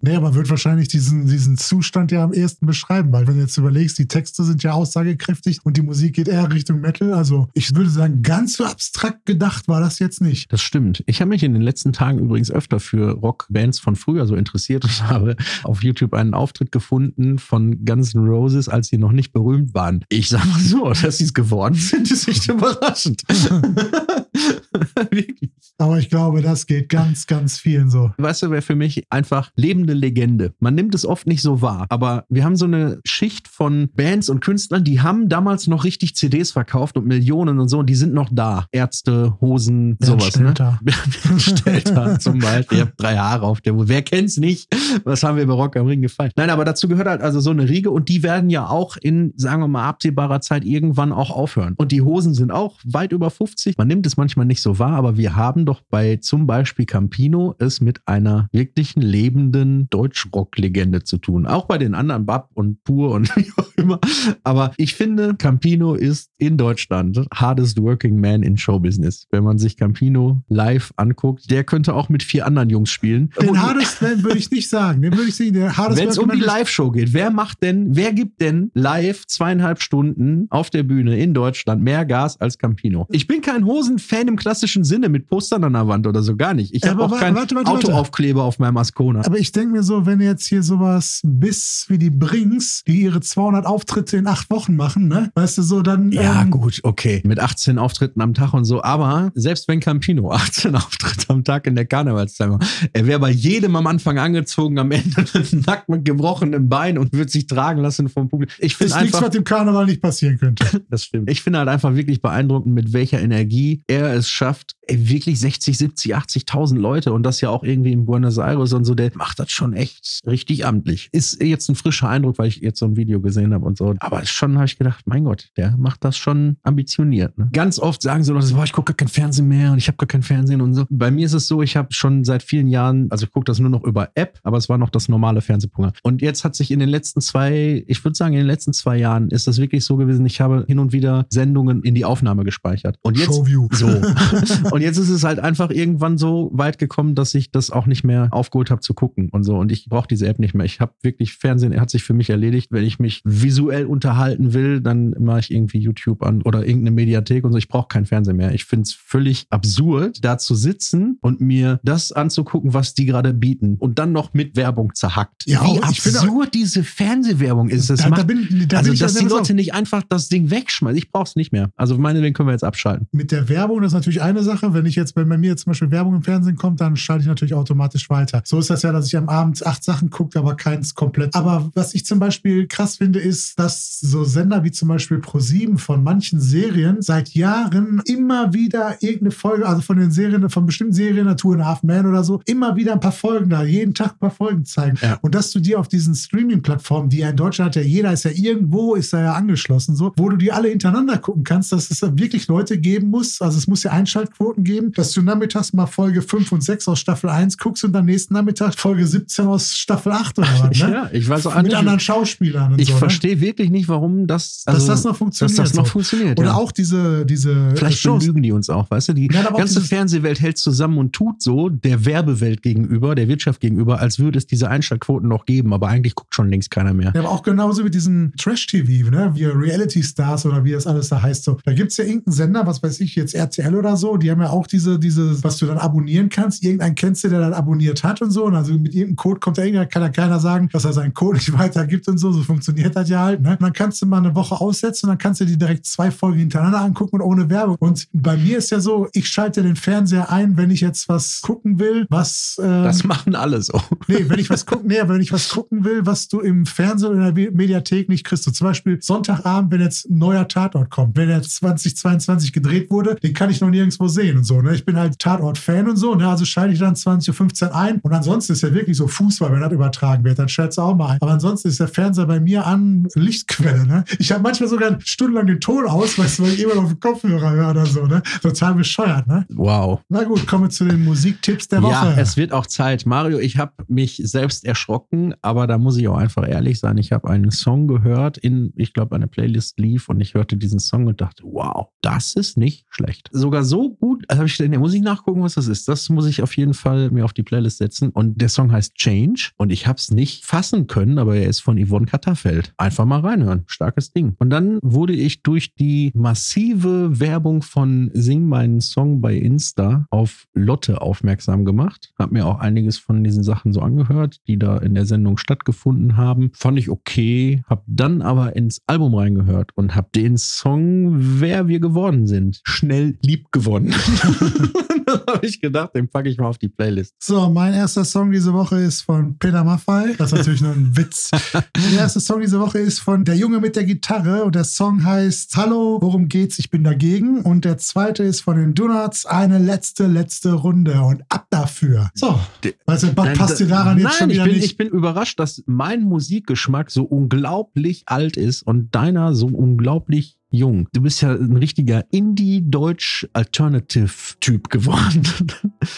[0.00, 3.56] Nee, man wird wahrscheinlich diesen, diesen Zustand ja am ehesten beschreiben, weil wenn du jetzt
[3.56, 7.12] überlegst, die Texte sind ja aussagekräftig und die Musik geht eher Richtung Metal.
[7.12, 10.52] Also ich würde sagen, ganz so abstrakt gedacht war das jetzt nicht.
[10.52, 11.02] Das stimmt.
[11.06, 14.84] Ich habe mich in den letzten Tagen übrigens öfter für Rockbands von früher so interessiert
[14.84, 19.32] und habe auf YouTube einen Auftritt gefunden von Guns N' Roses, als sie noch nicht
[19.32, 20.04] berühmt waren.
[20.08, 23.22] Ich sag mal so, dass sie es geworden sind, ist nicht überraschend.
[25.10, 25.50] Wirklich.
[25.78, 28.12] Aber ich glaube, das geht ganz, ganz vielen so.
[28.18, 30.54] Weißt du, wer für mich einfach lebende Legende.
[30.60, 34.28] Man nimmt es oft nicht so wahr, aber wir haben so eine Schicht von Bands
[34.28, 37.94] und Künstlern, die haben damals noch richtig CDs verkauft und Millionen und so, und die
[37.94, 38.66] sind noch da.
[38.72, 40.52] Ärzte, Hosen, Bernd sowas, ne?
[40.52, 40.80] Stelter.
[40.82, 42.78] Bernd Stelter zum Beispiel.
[42.78, 43.88] Ihr habt drei Haare auf der Uhr.
[43.88, 44.68] Wer kennt's nicht?
[45.04, 46.30] Was haben wir bei Rock am Ring gefallen?
[46.36, 49.32] Nein, aber dazu gehört halt also so eine Riege und die werden ja auch in,
[49.36, 51.74] sagen wir mal, absehbarer Zeit irgendwann auch aufhören.
[51.76, 53.76] Und die Hosen sind auch weit über 50.
[53.78, 57.54] Man nimmt es manchmal nicht so wahr, aber wir haben doch bei zum Beispiel Campino
[57.58, 61.44] es mit einer wirklichen lebenden Deutschrock-Legende zu tun.
[61.44, 64.00] Auch bei den anderen Bab und Pur und wie auch immer.
[64.42, 69.26] Aber ich finde, Campino ist in Deutschland hardest working man in Showbusiness.
[69.30, 73.30] Wenn man sich Campino live anguckt, der könnte auch mit vier anderen Jungs spielen.
[73.38, 75.02] Den Hardest Man würde ich nicht sagen.
[75.02, 77.94] Den würde ich sagen, der Hardest Wenn es um die Live-Show geht, wer macht denn,
[77.94, 83.06] wer gibt denn live zweieinhalb Stunden auf der Bühne in Deutschland mehr Gas als Campino?
[83.10, 86.54] Ich bin kein Hosen-Fan im klassischen Sinne mit Postern an der Wand oder so gar
[86.54, 86.74] nicht.
[86.74, 87.36] Ich Ja, habe auch keinen.
[87.36, 89.24] Autoaufkleber auf meinem Ascona.
[89.24, 93.20] Aber ich denke mir so, wenn jetzt hier sowas bis wie die Brings, die ihre
[93.20, 95.30] 200 Auftritte in acht Wochen machen, ne?
[95.34, 96.12] Weißt du, so dann.
[96.12, 97.22] Ja, ähm, gut, okay.
[97.24, 98.82] Mit 18 Auftritten am Tag und so.
[98.82, 103.30] Aber selbst wenn Campino 18 Auftritte am Tag in der Karnevalszeit macht, er wäre bei
[103.30, 105.24] jedem am Anfang angezogen, am Ende
[105.66, 108.54] nackt mit gebrochenem Bein und würde sich tragen lassen vom Publikum.
[108.58, 110.84] Ich finde Ist nichts, einfach, was dem Karneval nicht passieren könnte.
[110.90, 111.30] das stimmt.
[111.30, 115.78] Ich finde halt einfach wirklich beeindruckend, mit welcher Energie er es schafft, ey, wirklich 60,
[115.78, 119.38] 70, 80.000 Leute und das ja auch irgendwie in Buenos Aires und so, der macht
[119.38, 121.08] das schon echt richtig amtlich.
[121.12, 123.94] Ist jetzt ein frischer Eindruck, weil ich jetzt so ein Video gesehen habe und so.
[124.00, 127.36] Aber schon habe ich gedacht, mein Gott, der macht das schon ambitioniert.
[127.38, 127.48] Ne?
[127.52, 129.96] Ganz oft sagen so Leute, boah, ich gucke gar kein Fernsehen mehr und ich habe
[129.96, 130.86] gar kein Fernsehen und so.
[130.90, 133.58] Bei mir ist es so, ich habe schon seit vielen Jahren, also ich gucke das
[133.58, 135.92] nur noch über App, aber es war noch das normale Fernsehprogramm.
[136.02, 138.96] Und jetzt hat sich in den letzten zwei, ich würde sagen, in den letzten zwei
[138.96, 142.44] Jahren ist das wirklich so gewesen, ich habe hin und wieder Sendungen in die Aufnahme
[142.44, 142.98] gespeichert.
[143.02, 143.68] Und jetzt Showview.
[143.72, 143.93] so.
[144.70, 148.04] Und jetzt ist es halt einfach irgendwann so weit gekommen, dass ich das auch nicht
[148.04, 149.56] mehr aufgeholt habe zu gucken und so.
[149.56, 150.66] Und ich brauche diese App nicht mehr.
[150.66, 152.68] Ich habe wirklich Fernsehen, hat sich für mich erledigt.
[152.70, 157.44] Wenn ich mich visuell unterhalten will, dann mache ich irgendwie YouTube an oder irgendeine Mediathek
[157.44, 157.58] und so.
[157.58, 158.52] Ich brauche kein Fernsehen mehr.
[158.54, 163.34] Ich finde es völlig absurd, da zu sitzen und mir das anzugucken, was die gerade
[163.34, 163.76] bieten.
[163.78, 165.44] Und dann noch mit Werbung zerhackt.
[165.46, 167.90] Ja, Wie finde auch- absurd diese Fernsehwerbung ist.
[167.90, 170.96] Das Da, da macht, bin, da also, dass die Leute nicht einfach das Ding wegschmeißen.
[170.98, 171.70] Ich brauche es nicht mehr.
[171.76, 173.06] Also meinetwegen können wir jetzt abschalten.
[173.12, 174.74] mit der Werbung, ist natürlich eine Sache.
[174.74, 177.28] Wenn ich jetzt, wenn bei mir zum Beispiel Werbung im Fernsehen kommt, dann schalte ich
[177.28, 178.42] natürlich automatisch weiter.
[178.44, 181.34] So ist das ja, dass ich am Abend acht Sachen gucke, aber keins komplett.
[181.34, 185.78] Aber was ich zum Beispiel krass finde, ist, dass so Sender wie zum Beispiel Pro7
[185.78, 190.94] von manchen Serien seit Jahren immer wieder irgendeine Folge, also von den Serien, von bestimmten
[190.94, 194.12] Serien, Natur and Half Man oder so, immer wieder ein paar Folgen da, jeden Tag
[194.12, 194.98] ein paar Folgen zeigen.
[195.00, 195.18] Ja.
[195.22, 198.24] Und dass du dir auf diesen Streaming-Plattformen, die ja in Deutschland hat ja jeder, ist
[198.24, 201.90] ja irgendwo, ist da ja angeschlossen, so, wo du die alle hintereinander gucken kannst, dass
[201.90, 205.72] es da wirklich Leute geben muss, also es muss ja Einschaltquoten geben, dass du nachmittags
[205.72, 209.46] mal Folge 5 und 6 aus Staffel 1 guckst und am nächsten Nachmittag Folge 17
[209.46, 210.90] aus Staffel 8 oder was, ne?
[210.92, 212.94] Ja, ich weiß auch Mit anderen Schauspielern und Ich so.
[212.94, 212.98] Ne?
[213.00, 215.58] verstehe wirklich nicht, warum das, Dass also, das noch funktioniert.
[215.58, 216.38] dass das noch funktioniert.
[216.38, 216.54] Oder ja.
[216.54, 218.20] auch diese, diese Vielleicht Shows.
[218.20, 219.12] belügen die uns auch, weißt du?
[219.14, 224.00] Die Ja, ganze Fernsehwelt hält zusammen und tut so der Werbewelt gegenüber, der Wirtschaft gegenüber,
[224.00, 227.12] als würde es diese Einschaltquoten noch geben, aber eigentlich guckt schon längst keiner mehr.
[227.14, 229.30] Ja, aber auch genauso mit diesem Trash-TV, ne?
[229.34, 231.44] wie Reality Stars oder wie das alles da heißt.
[231.44, 231.58] So.
[231.64, 234.40] Da gibt es ja irgendeinen Sender, was weiß ich, jetzt RTL oder so, die haben
[234.40, 236.62] ja auch diese, diese, was du dann abonnieren kannst.
[236.62, 238.44] Irgendeinen kennst du, der dann abonniert hat und so.
[238.44, 241.14] Und also mit irgendeinem Code kommt da irgendwer, kann ja keiner sagen, dass er seinen
[241.14, 242.32] Code nicht weitergibt und so.
[242.32, 243.42] So funktioniert das ja halt.
[243.42, 243.50] Ne?
[243.52, 246.10] Und dann kannst du mal eine Woche aussetzen und dann kannst du dir direkt zwei
[246.10, 247.76] Folgen hintereinander angucken und ohne Werbung.
[247.78, 251.40] Und bei mir ist ja so, ich schalte den Fernseher ein, wenn ich jetzt was
[251.42, 252.58] gucken will, was.
[252.62, 253.80] ähm, Das machen alle so.
[254.08, 257.10] Nee, wenn ich was gucken, nee, wenn ich was gucken will, was du im Fernsehen
[257.10, 258.44] oder in der Mediathek nicht kriegst.
[258.44, 263.16] So zum Beispiel Sonntagabend, wenn jetzt ein neuer Tatort kommt, wenn er 2022 gedreht wurde,
[263.16, 264.62] den kann ich noch nirgendwo sehen und so.
[264.62, 264.74] Ne?
[264.74, 266.26] Ich bin halt Tatort-Fan und so, ne?
[266.26, 268.00] also schalte ich dann 20.15 Uhr ein.
[268.00, 270.96] Und ansonsten ist ja wirklich so Fußball, wenn das übertragen wird, dann schaltest du auch
[270.96, 271.18] mal ein.
[271.20, 273.86] Aber ansonsten ist der Fernseher bei mir an Lichtquelle.
[273.86, 274.04] Ne?
[274.18, 277.00] Ich habe manchmal sogar stundenlang den Ton aus, weißt du, weil ich immer auf den
[277.00, 278.06] Kopfhörer höre oder so.
[278.06, 278.22] Ne?
[278.40, 279.44] Total bescheuert, ne?
[279.50, 280.00] Wow.
[280.08, 281.92] Na gut, kommen wir zu den Musiktipps der Woche.
[281.92, 283.04] Ja, es wird auch Zeit.
[283.04, 286.96] Mario, ich habe mich selbst erschrocken, aber da muss ich auch einfach ehrlich sein.
[286.96, 290.78] Ich habe einen Song gehört, in, ich glaube, eine Playlist lief und ich hörte diesen
[290.78, 293.28] Song und dachte, wow, das ist nicht schlecht.
[293.36, 295.88] Sogar so gut, also habe ich gedacht, muss ich nachgucken, was das ist.
[295.88, 298.10] Das muss ich auf jeden Fall mir auf die Playlist setzen.
[298.10, 301.60] Und der Song heißt Change und ich habe es nicht fassen können, aber er ist
[301.60, 302.72] von Yvonne Katterfeld.
[302.76, 303.64] Einfach mal reinhören.
[303.66, 304.34] Starkes Ding.
[304.38, 310.46] Und dann wurde ich durch die massive Werbung von Sing meinen Song bei Insta auf
[310.54, 312.12] Lotte aufmerksam gemacht.
[312.18, 316.16] Hab mir auch einiges von diesen Sachen so angehört, die da in der Sendung stattgefunden
[316.16, 316.50] haben.
[316.54, 317.62] Fand ich okay.
[317.66, 323.16] Hab dann aber ins Album reingehört und hab den Song Wer wir geworden sind schnell
[323.24, 323.94] lieb gewonnen.
[325.06, 327.14] da habe ich gedacht, den packe ich mal auf die Playlist.
[327.18, 330.14] So, mein erster Song diese Woche ist von Peter Maffay.
[330.16, 331.30] Das ist natürlich nur ein Witz.
[331.52, 335.04] Der erste Song diese Woche ist von Der Junge mit der Gitarre und der Song
[335.04, 336.58] heißt Hallo, worum geht's?
[336.58, 337.40] Ich bin dagegen.
[337.42, 342.10] Und der zweite ist von den Donuts, eine letzte, letzte Runde und ab dafür.
[342.14, 344.64] So, Nein, passt dir da- daran jetzt Nein, schon ich wieder bin, nicht?
[344.64, 350.88] ich bin überrascht, dass mein Musikgeschmack so unglaublich alt ist und deiner so unglaublich jung.
[350.92, 355.22] Du bist ja ein richtiger Indie-Deutsch-Alternative-Typ geworden.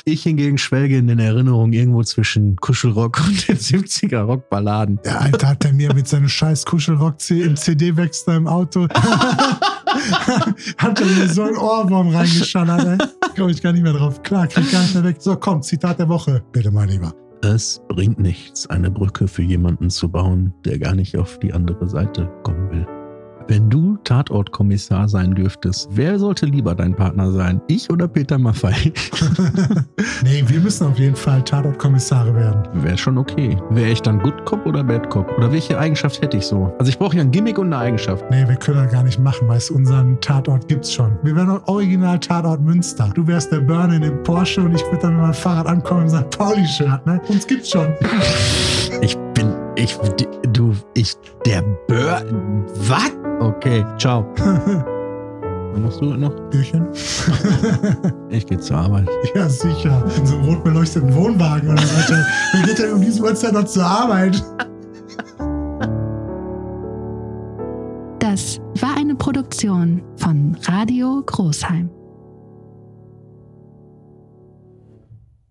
[0.05, 5.01] Ich hingegen schwelge in den Erinnerungen irgendwo zwischen Kuschelrock und den 70er-Rockballaden.
[5.03, 8.87] Der Alter hat er mir mit seinem scheiß Kuschelrock im CD-Wechsler im Auto.
[10.79, 12.99] hat er mir so einen Ohrwurm reingeschallert, ey.
[13.37, 14.23] Komm ich gar nicht mehr drauf.
[14.23, 15.17] Klar, krieg gar nicht mehr weg.
[15.19, 16.43] So, komm, Zitat der Woche.
[16.53, 17.13] Bitte, mein Lieber.
[17.43, 21.89] Es bringt nichts, eine Brücke für jemanden zu bauen, der gar nicht auf die andere
[21.89, 22.96] Seite kommen will.
[23.49, 27.61] Wenn du Tatortkommissar sein dürftest, wer sollte lieber dein Partner sein?
[27.69, 28.75] Ich oder Peter Maffei?
[30.25, 32.65] nee, wir müssen auf jeden Fall Tatortkommissare werden.
[32.83, 33.57] Wäre schon okay.
[33.71, 35.31] Wäre ich dann Good Cop oder Bad Cop?
[35.39, 36.75] Oder welche Eigenschaft hätte ich so?
[36.81, 38.25] Also ich brauche ja ein Gimmick und eine Eigenschaft.
[38.31, 41.17] Nee, wir können das gar nicht machen, weißt du, unseren Tatort gibt's schon.
[41.23, 43.13] Wir wären auch original Tatort Münster.
[43.15, 46.03] Du wärst der Burner in dem Porsche und ich würde dann mit meinem Fahrrad ankommen
[46.03, 46.31] im St.
[46.37, 47.21] Pauli-Shirt, ne?
[47.29, 47.95] Uns gibt's schon.
[49.03, 49.17] Ich
[49.77, 49.97] ich,
[50.53, 52.25] du, ich, der Bör,
[52.89, 53.13] was?
[53.41, 54.27] Okay, ciao.
[55.73, 56.35] Was machst du noch?
[56.51, 56.89] Bierchen?
[58.31, 59.09] Ich gehe zur Arbeit.
[59.35, 60.05] Ja, sicher.
[60.19, 62.15] In so einem rot beleuchteten Wohnwagen oder so.
[62.53, 64.43] Wer geht denn um diese Uhrzeit noch zur Arbeit?
[68.19, 71.91] Das war eine Produktion von Radio Großheim.